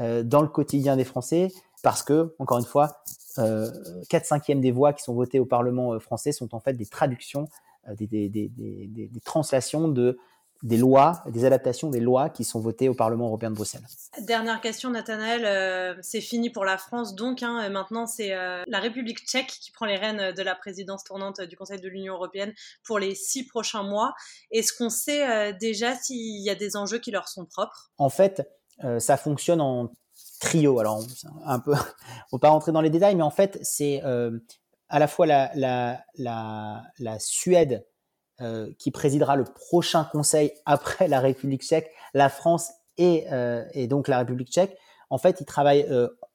euh, 0.00 0.22
dans 0.22 0.42
le 0.42 0.48
quotidien 0.48 0.96
des 0.96 1.04
Français 1.04 1.48
parce 1.82 2.02
que, 2.02 2.34
encore 2.38 2.58
une 2.58 2.64
fois, 2.64 3.02
euh, 3.38 3.70
4 4.08 4.26
cinquièmes 4.26 4.60
des 4.60 4.70
voix 4.70 4.92
qui 4.92 5.02
sont 5.02 5.14
votées 5.14 5.40
au 5.40 5.46
Parlement 5.46 5.92
euh, 5.92 5.98
français 5.98 6.32
sont 6.32 6.54
en 6.54 6.60
fait 6.60 6.74
des 6.74 6.86
traductions, 6.86 7.48
euh, 7.88 7.94
des, 7.94 8.06
des, 8.06 8.28
des, 8.28 8.48
des, 8.48 9.20
translations 9.24 9.88
de 9.88 10.18
des 10.62 10.78
lois, 10.78 11.22
des 11.26 11.44
adaptations 11.44 11.90
des 11.90 12.00
lois 12.00 12.30
qui 12.30 12.42
sont 12.42 12.58
votées 12.58 12.88
au 12.88 12.94
Parlement 12.94 13.26
européen 13.26 13.50
de 13.50 13.54
Bruxelles. 13.56 13.84
Dernière 14.20 14.62
question, 14.62 14.88
Nathanaël. 14.88 15.44
Euh, 15.44 15.94
c'est 16.00 16.22
fini 16.22 16.48
pour 16.48 16.64
la 16.64 16.78
France, 16.78 17.14
donc 17.14 17.42
hein, 17.42 17.68
maintenant 17.68 18.06
c'est 18.06 18.30
la 18.30 18.78
République 18.78 19.26
tchèque 19.26 19.48
qui 19.48 19.72
prend 19.72 19.84
les 19.84 19.96
rênes 19.96 20.32
de 20.32 20.42
la 20.42 20.54
présidence 20.54 21.04
tournante 21.04 21.42
du 21.42 21.56
Conseil 21.56 21.80
de 21.80 21.88
l'Union 21.88 22.14
européenne 22.14 22.54
pour 22.82 22.98
les 22.98 23.14
six 23.14 23.44
prochains 23.46 23.82
mois. 23.82 24.14
Est-ce 24.52 24.72
qu'on 24.72 24.88
sait 24.88 25.52
déjà 25.54 25.94
s'il 25.96 26.42
y 26.42 26.48
a 26.48 26.54
des 26.54 26.76
enjeux 26.76 26.98
qui 26.98 27.10
leur 27.10 27.28
sont 27.28 27.44
propres? 27.44 27.90
En 27.98 28.08
fait, 28.08 28.48
ça 28.98 29.18
fonctionne 29.18 29.60
en 29.60 29.90
trio. 30.44 30.78
Alors, 30.78 31.02
un 31.44 31.58
peu, 31.58 31.72
on 32.32 32.36
va 32.36 32.38
pas 32.38 32.48
rentrer 32.50 32.72
dans 32.72 32.80
les 32.80 32.90
détails, 32.90 33.16
mais 33.16 33.22
en 33.22 33.30
fait, 33.30 33.58
c'est 33.62 34.02
euh, 34.04 34.38
à 34.88 34.98
la 34.98 35.08
fois 35.08 35.26
la, 35.26 35.50
la, 35.54 36.84
la, 36.98 37.18
Suède 37.18 37.86
euh, 38.40 38.70
qui 38.78 38.90
présidera 38.90 39.36
le 39.36 39.44
prochain 39.44 40.04
Conseil 40.04 40.52
après 40.66 41.08
la 41.08 41.20
République 41.20 41.62
tchèque, 41.62 41.90
la 42.12 42.28
France 42.28 42.70
et, 42.98 43.26
euh, 43.32 43.64
et 43.72 43.86
donc 43.86 44.08
la 44.08 44.18
République 44.18 44.50
tchèque. 44.50 44.76
En 45.10 45.18
fait, 45.18 45.40
ils 45.40 45.44
travaillent, 45.44 45.86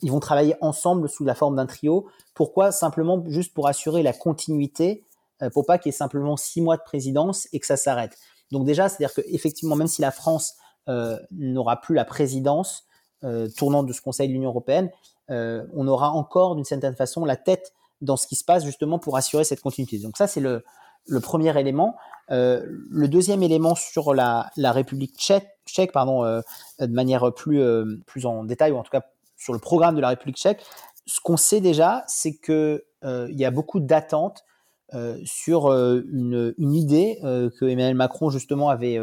ils 0.01 0.11
vont 0.11 0.21
travailler 0.21 0.55
ensemble 0.61 1.09
sous 1.09 1.25
la 1.25 1.35
forme 1.35 1.57
d'un 1.57 1.65
trio. 1.65 2.07
Pourquoi? 2.33 2.71
Simplement 2.71 3.21
juste 3.27 3.53
pour 3.53 3.67
assurer 3.67 4.03
la 4.03 4.13
continuité, 4.13 5.05
pour 5.53 5.65
pas 5.65 5.77
qu'il 5.79 5.89
y 5.89 5.93
ait 5.93 5.97
simplement 5.97 6.37
six 6.37 6.61
mois 6.61 6.77
de 6.77 6.83
présidence 6.83 7.49
et 7.51 7.59
que 7.59 7.65
ça 7.65 7.75
s'arrête. 7.75 8.15
Donc 8.51 8.65
déjà, 8.65 8.87
c'est-à-dire 8.87 9.13
que 9.13 9.21
effectivement, 9.25 9.75
même 9.75 9.87
si 9.87 10.01
la 10.01 10.11
France 10.11 10.55
n'aura 11.31 11.81
plus 11.81 11.95
la 11.95 12.05
présidence 12.05 12.85
tournante 13.57 13.85
de 13.85 13.93
ce 13.93 14.01
Conseil 14.01 14.27
de 14.27 14.33
l'Union 14.33 14.49
européenne, 14.49 14.89
on 15.29 15.87
aura 15.87 16.11
encore 16.11 16.55
d'une 16.55 16.65
certaine 16.65 16.95
façon 16.95 17.25
la 17.25 17.35
tête 17.35 17.73
dans 18.01 18.17
ce 18.17 18.27
qui 18.27 18.35
se 18.35 18.43
passe 18.43 18.65
justement 18.65 18.99
pour 18.99 19.17
assurer 19.17 19.43
cette 19.43 19.61
continuité. 19.61 19.99
Donc 19.99 20.17
ça, 20.17 20.27
c'est 20.27 20.39
le, 20.39 20.63
premier 21.21 21.57
élément. 21.59 21.95
Euh, 22.31 22.65
le 22.89 23.07
deuxième 23.07 23.43
élément 23.43 23.75
sur 23.75 24.13
la, 24.13 24.51
République 24.57 25.17
tchèque, 25.17 25.91
pardon, 25.91 26.23
euh, 26.23 26.41
de 26.79 26.93
manière 26.93 27.33
plus, 27.33 27.61
euh, 27.61 27.99
plus 28.05 28.25
en 28.25 28.43
détail, 28.43 28.71
ou 28.71 28.77
en 28.77 28.83
tout 28.83 28.91
cas 28.91 29.01
sur 29.37 29.53
le 29.53 29.59
programme 29.59 29.95
de 29.95 30.01
la 30.01 30.09
République 30.09 30.37
tchèque, 30.37 30.63
ce 31.05 31.19
qu'on 31.21 31.37
sait 31.37 31.61
déjà, 31.61 32.03
c'est 32.07 32.37
qu'il 32.37 32.81
il 33.03 33.39
y 33.39 33.45
a 33.45 33.51
beaucoup 33.51 33.79
d'attentes 33.79 34.43
sur 35.23 35.71
une, 35.71 36.53
une, 36.57 36.73
idée 36.73 37.19
que 37.21 37.65
Emmanuel 37.65 37.95
Macron 37.95 38.29
justement 38.29 38.69
avait 38.69 38.99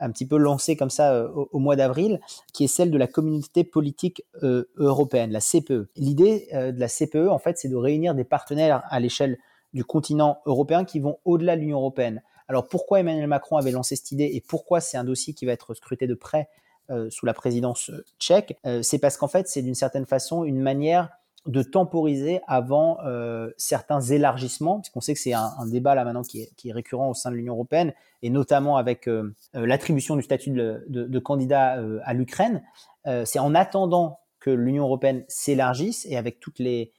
un 0.00 0.10
petit 0.10 0.26
peu 0.26 0.36
lancée 0.36 0.76
comme 0.76 0.90
ça 0.90 1.26
au, 1.28 1.58
mois 1.58 1.76
d'avril, 1.76 2.20
qui 2.52 2.64
est 2.64 2.68
celle 2.68 2.90
de 2.90 2.98
la 2.98 3.06
communauté 3.06 3.64
politique 3.64 4.22
européenne, 4.76 5.30
la 5.30 5.40
CPE. 5.40 5.88
L'idée 5.96 6.48
de 6.52 6.78
la 6.78 6.88
CPE, 6.88 7.28
en 7.30 7.38
fait, 7.38 7.56
c'est 7.58 7.68
de 7.68 7.76
réunir 7.76 8.14
des 8.14 8.24
partenaires 8.24 8.82
à 8.90 9.00
l'échelle 9.00 9.38
du 9.72 9.84
continent 9.84 10.38
européen 10.46 10.84
qui 10.84 11.00
vont 11.00 11.18
au-delà 11.24 11.56
de 11.56 11.60
l'Union 11.60 11.78
européenne. 11.78 12.22
Alors 12.48 12.68
pourquoi 12.68 13.00
Emmanuel 13.00 13.26
Macron 13.26 13.56
avait 13.56 13.72
lancé 13.72 13.96
cette 13.96 14.12
idée 14.12 14.30
et 14.32 14.40
pourquoi 14.40 14.80
c'est 14.80 14.96
un 14.96 15.04
dossier 15.04 15.34
qui 15.34 15.46
va 15.46 15.52
être 15.52 15.74
scruté 15.74 16.06
de 16.06 16.14
près 16.14 16.48
euh, 16.90 17.10
sous 17.10 17.26
la 17.26 17.34
présidence 17.34 17.90
euh, 17.90 18.04
tchèque 18.18 18.56
euh, 18.64 18.82
C'est 18.82 18.98
parce 18.98 19.16
qu'en 19.16 19.28
fait 19.28 19.48
c'est 19.48 19.62
d'une 19.62 19.74
certaine 19.74 20.06
façon 20.06 20.44
une 20.44 20.60
manière 20.60 21.10
de 21.46 21.62
temporiser 21.62 22.40
avant 22.46 22.98
certains 23.56 24.00
élargissements, 24.00 24.80
puisqu'on 24.80 25.00
sait 25.00 25.14
que 25.14 25.20
c'est 25.20 25.32
un, 25.32 25.66
débat 25.66 25.94
là 25.94 26.04
maintenant 26.04 26.22
qui 26.22 26.40
est, 26.42 26.72
récurrent 26.72 27.10
au 27.10 27.14
sein 27.14 27.30
de 27.30 27.36
l'Union 27.36 27.54
européenne, 27.54 27.92
et 28.22 28.30
notamment 28.30 28.76
avec 28.76 29.08
l'attribution 29.54 30.16
du 30.16 30.22
statut 30.22 30.50
de, 30.50 31.18
candidat 31.18 31.80
à 32.04 32.14
l'Ukraine. 32.14 32.62
c'est 33.24 33.38
en 33.38 33.54
attendant 33.54 34.20
que 34.40 34.50
l'Union 34.50 34.84
européenne 34.84 35.24
s'élargisse 35.28 36.06
et 36.08 36.16
avec 36.16 36.40
toutes 36.40 36.58
les, 36.58 36.92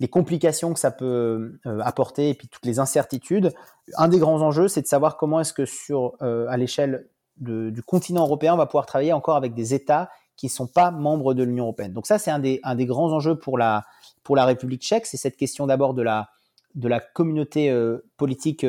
les 0.00 0.08
complications 0.08 0.72
que 0.72 0.80
ça 0.80 0.90
peut 0.90 1.58
euh, 1.66 1.80
apporter 1.80 2.30
et 2.30 2.34
puis 2.34 2.48
toutes 2.48 2.64
les 2.64 2.78
incertitudes. 2.78 3.52
Un 3.96 4.08
des 4.08 4.18
grands 4.18 4.42
enjeux, 4.42 4.68
c'est 4.68 4.82
de 4.82 4.86
savoir 4.86 5.16
comment 5.16 5.40
est-ce 5.40 5.52
que 5.52 5.66
sur 5.66 6.16
euh, 6.22 6.46
à 6.48 6.56
l'échelle 6.56 7.08
du 7.40 7.84
continent 7.84 8.22
européen, 8.22 8.54
on 8.54 8.56
va 8.56 8.66
pouvoir 8.66 8.86
travailler 8.86 9.12
encore 9.12 9.36
avec 9.36 9.54
des 9.54 9.72
États 9.72 10.10
qui 10.38 10.46
ne 10.46 10.50
sont 10.50 10.66
pas 10.66 10.90
membres 10.90 11.34
de 11.34 11.42
l'Union 11.42 11.64
européenne. 11.64 11.92
Donc 11.92 12.06
ça, 12.06 12.18
c'est 12.18 12.30
un 12.30 12.38
des, 12.38 12.86
grands 12.86 13.12
enjeux 13.12 13.36
pour 13.36 13.58
la, 13.58 13.84
République 14.30 14.80
tchèque. 14.80 15.04
C'est 15.04 15.18
cette 15.18 15.36
question 15.36 15.66
d'abord 15.66 15.92
de 15.92 16.02
la, 16.02 16.30
communauté 17.12 17.70
euh, 17.70 17.98
politique 18.16 18.64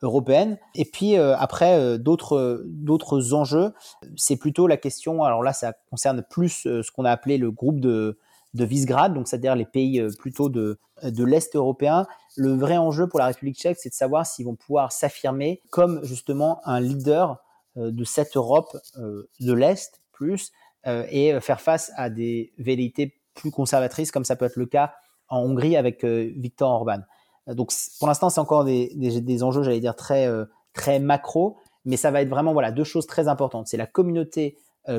européenne. 0.00 0.56
Et 0.74 0.86
puis 0.86 1.16
après, 1.16 1.98
d'autres, 1.98 3.34
enjeux, 3.34 3.74
c'est 4.16 4.36
plutôt 4.36 4.66
la 4.66 4.78
question, 4.78 5.22
alors 5.22 5.42
là, 5.42 5.52
ça 5.52 5.74
concerne 5.90 6.24
plus 6.30 6.62
ce 6.62 6.90
qu'on 6.90 7.04
a 7.04 7.10
appelé 7.10 7.36
le 7.36 7.50
groupe 7.50 7.80
de, 7.80 8.16
de 8.54 8.64
Visegrad, 8.64 9.14
donc 9.14 9.28
c'est-à-dire 9.28 9.54
les 9.54 9.64
pays 9.64 10.00
euh, 10.00 10.10
plutôt 10.18 10.48
de, 10.48 10.78
l'Est 11.02 11.54
européen. 11.54 12.06
Le 12.36 12.54
vrai 12.54 12.76
enjeu 12.76 13.06
pour 13.06 13.18
la 13.18 13.26
République 13.26 13.56
tchèque, 13.56 13.78
c'est 13.80 13.90
de 13.90 13.94
savoir 13.94 14.26
s'ils 14.26 14.46
vont 14.46 14.56
pouvoir 14.56 14.92
s'affirmer 14.92 15.62
comme 15.70 16.04
justement 16.04 16.60
un 16.64 16.80
leader 16.80 17.38
euh, 17.76 17.90
de 17.90 18.04
cette 18.04 18.36
Europe 18.36 18.76
euh, 18.98 19.28
de 19.40 19.52
l'Est 19.52 20.00
plus 20.12 20.52
et 20.84 21.38
faire 21.40 21.60
face 21.60 21.92
à 21.96 22.08
des 22.08 22.52
velléités 22.58 23.20
plus 23.34 23.50
conservatrices 23.50 24.10
comme 24.10 24.24
ça 24.24 24.36
peut 24.36 24.46
être 24.46 24.56
le 24.56 24.66
cas 24.66 24.94
en 25.28 25.40
Hongrie 25.40 25.76
avec 25.76 26.04
Viktor 26.04 26.70
Orban. 26.70 27.00
Donc 27.46 27.72
pour 27.98 28.08
l'instant, 28.08 28.30
c'est 28.30 28.40
encore 28.40 28.64
des, 28.64 28.90
des, 28.94 29.42
enjeux, 29.42 29.62
j'allais 29.62 29.80
dire, 29.80 29.96
très, 29.96 30.28
très 30.72 30.98
macro, 30.98 31.58
mais 31.84 31.96
ça 31.96 32.10
va 32.10 32.22
être 32.22 32.28
vraiment 32.28 32.52
voilà, 32.52 32.72
deux 32.72 32.84
choses 32.84 33.06
très 33.06 33.28
importantes. 33.28 33.66
C'est 33.68 33.76
la 33.76 33.86
communauté 33.86 34.56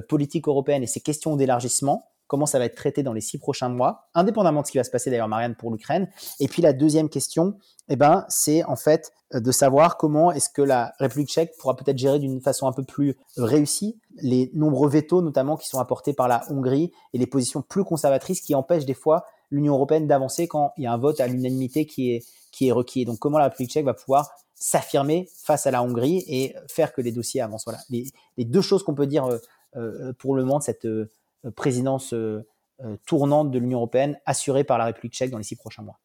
politique 0.08 0.48
européenne 0.48 0.84
et 0.84 0.88
ses 0.88 1.00
questions 1.00 1.36
d'élargissement, 1.36 2.06
comment 2.30 2.46
ça 2.46 2.60
va 2.60 2.66
être 2.66 2.76
traité 2.76 3.02
dans 3.02 3.12
les 3.12 3.22
six 3.22 3.40
prochains 3.40 3.70
mois, 3.70 4.08
indépendamment 4.14 4.62
de 4.62 4.68
ce 4.68 4.72
qui 4.72 4.78
va 4.78 4.84
se 4.84 4.92
passer 4.92 5.10
d'ailleurs, 5.10 5.28
Marianne, 5.28 5.56
pour 5.56 5.72
l'Ukraine. 5.72 6.08
Et 6.40 6.48
puis 6.48 6.62
la 6.62 6.74
deuxième 6.74 7.10
question, 7.10 7.58
eh 7.90 7.96
ben, 7.96 8.24
c'est 8.30 8.64
en 8.66 8.76
fait 8.76 9.12
euh, 9.34 9.40
de 9.40 9.52
savoir 9.52 9.98
comment 9.98 10.32
est-ce 10.32 10.52
que 10.52 10.62
la 10.62 10.94
République 11.00 11.30
tchèque 11.30 11.58
pourra 11.58 11.76
peut-être 11.76 11.98
gérer 11.98 12.20
d'une 12.20 12.40
façon 12.40 12.68
un 12.68 12.72
peu 12.72 12.84
plus 12.84 13.18
euh, 13.40 13.46
réussie 13.46 14.00
les 14.22 14.52
nombreux 14.54 14.90
vétos, 14.90 15.24
notamment 15.24 15.58
qui 15.58 15.68
sont 15.68 15.80
apportés 15.80 16.14
par 16.14 16.28
la 16.28 16.44
Hongrie 16.52 16.92
et 17.14 17.18
les 17.18 17.28
positions 17.28 17.64
plus 17.64 17.84
conservatrices 17.84 18.42
qui 18.42 18.54
empêchent 18.54 18.86
des 18.86 18.94
fois 18.94 19.26
l'Union 19.50 19.74
européenne 19.74 20.06
d'avancer 20.06 20.48
quand 20.48 20.72
il 20.78 20.84
y 20.84 20.88
a 20.88 20.94
un 20.94 20.98
vote 21.00 21.20
à 21.20 21.26
l'unanimité 21.26 21.88
qui 21.88 22.12
est, 22.12 22.24
qui 22.52 22.68
est 22.68 22.72
requis. 22.72 23.06
donc 23.06 23.18
comment 23.18 23.40
la 23.40 23.46
République 23.46 23.72
tchèque 23.72 23.86
va 23.86 23.96
pouvoir 23.96 24.30
s'affirmer 24.54 25.28
face 25.34 25.66
à 25.66 25.72
la 25.72 25.82
Hongrie 25.82 26.24
et 26.28 26.54
faire 26.68 26.94
que 26.94 27.02
les 27.02 27.12
dossiers 27.12 27.42
avancent. 27.42 27.64
Voilà, 27.66 27.80
les, 27.90 28.12
deux 28.38 28.62
choses 28.62 28.84
qu'on 28.84 28.94
peut 28.94 29.08
dire 29.08 29.28
euh, 29.76 30.14
pour 30.20 30.36
le 30.36 30.44
moment 30.44 30.60
de 30.60 30.64
cette 30.64 30.86
euh, 30.86 31.10
présidence 31.56 32.14
euh, 32.14 32.48
euh, 32.84 32.98
tournante 33.06 33.52
de 33.52 33.60
l'Union 33.60 33.80
européenne 33.80 34.18
assurée 34.26 34.64
par 34.64 34.78
la 34.78 34.86
République 34.86 35.14
tchèque 35.14 35.32
dans 35.32 35.38
les 35.38 35.44
six 35.44 35.56
prochains 35.56 35.84
mois. 35.84 36.00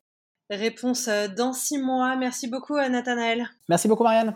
Réponse 0.50 1.08
dans 1.36 1.52
six 1.52 1.78
mois. 1.78 2.16
Merci 2.16 2.48
beaucoup, 2.48 2.76
Nathanaël. 2.76 3.48
Merci 3.68 3.88
beaucoup, 3.88 4.04
Marianne. 4.04 4.34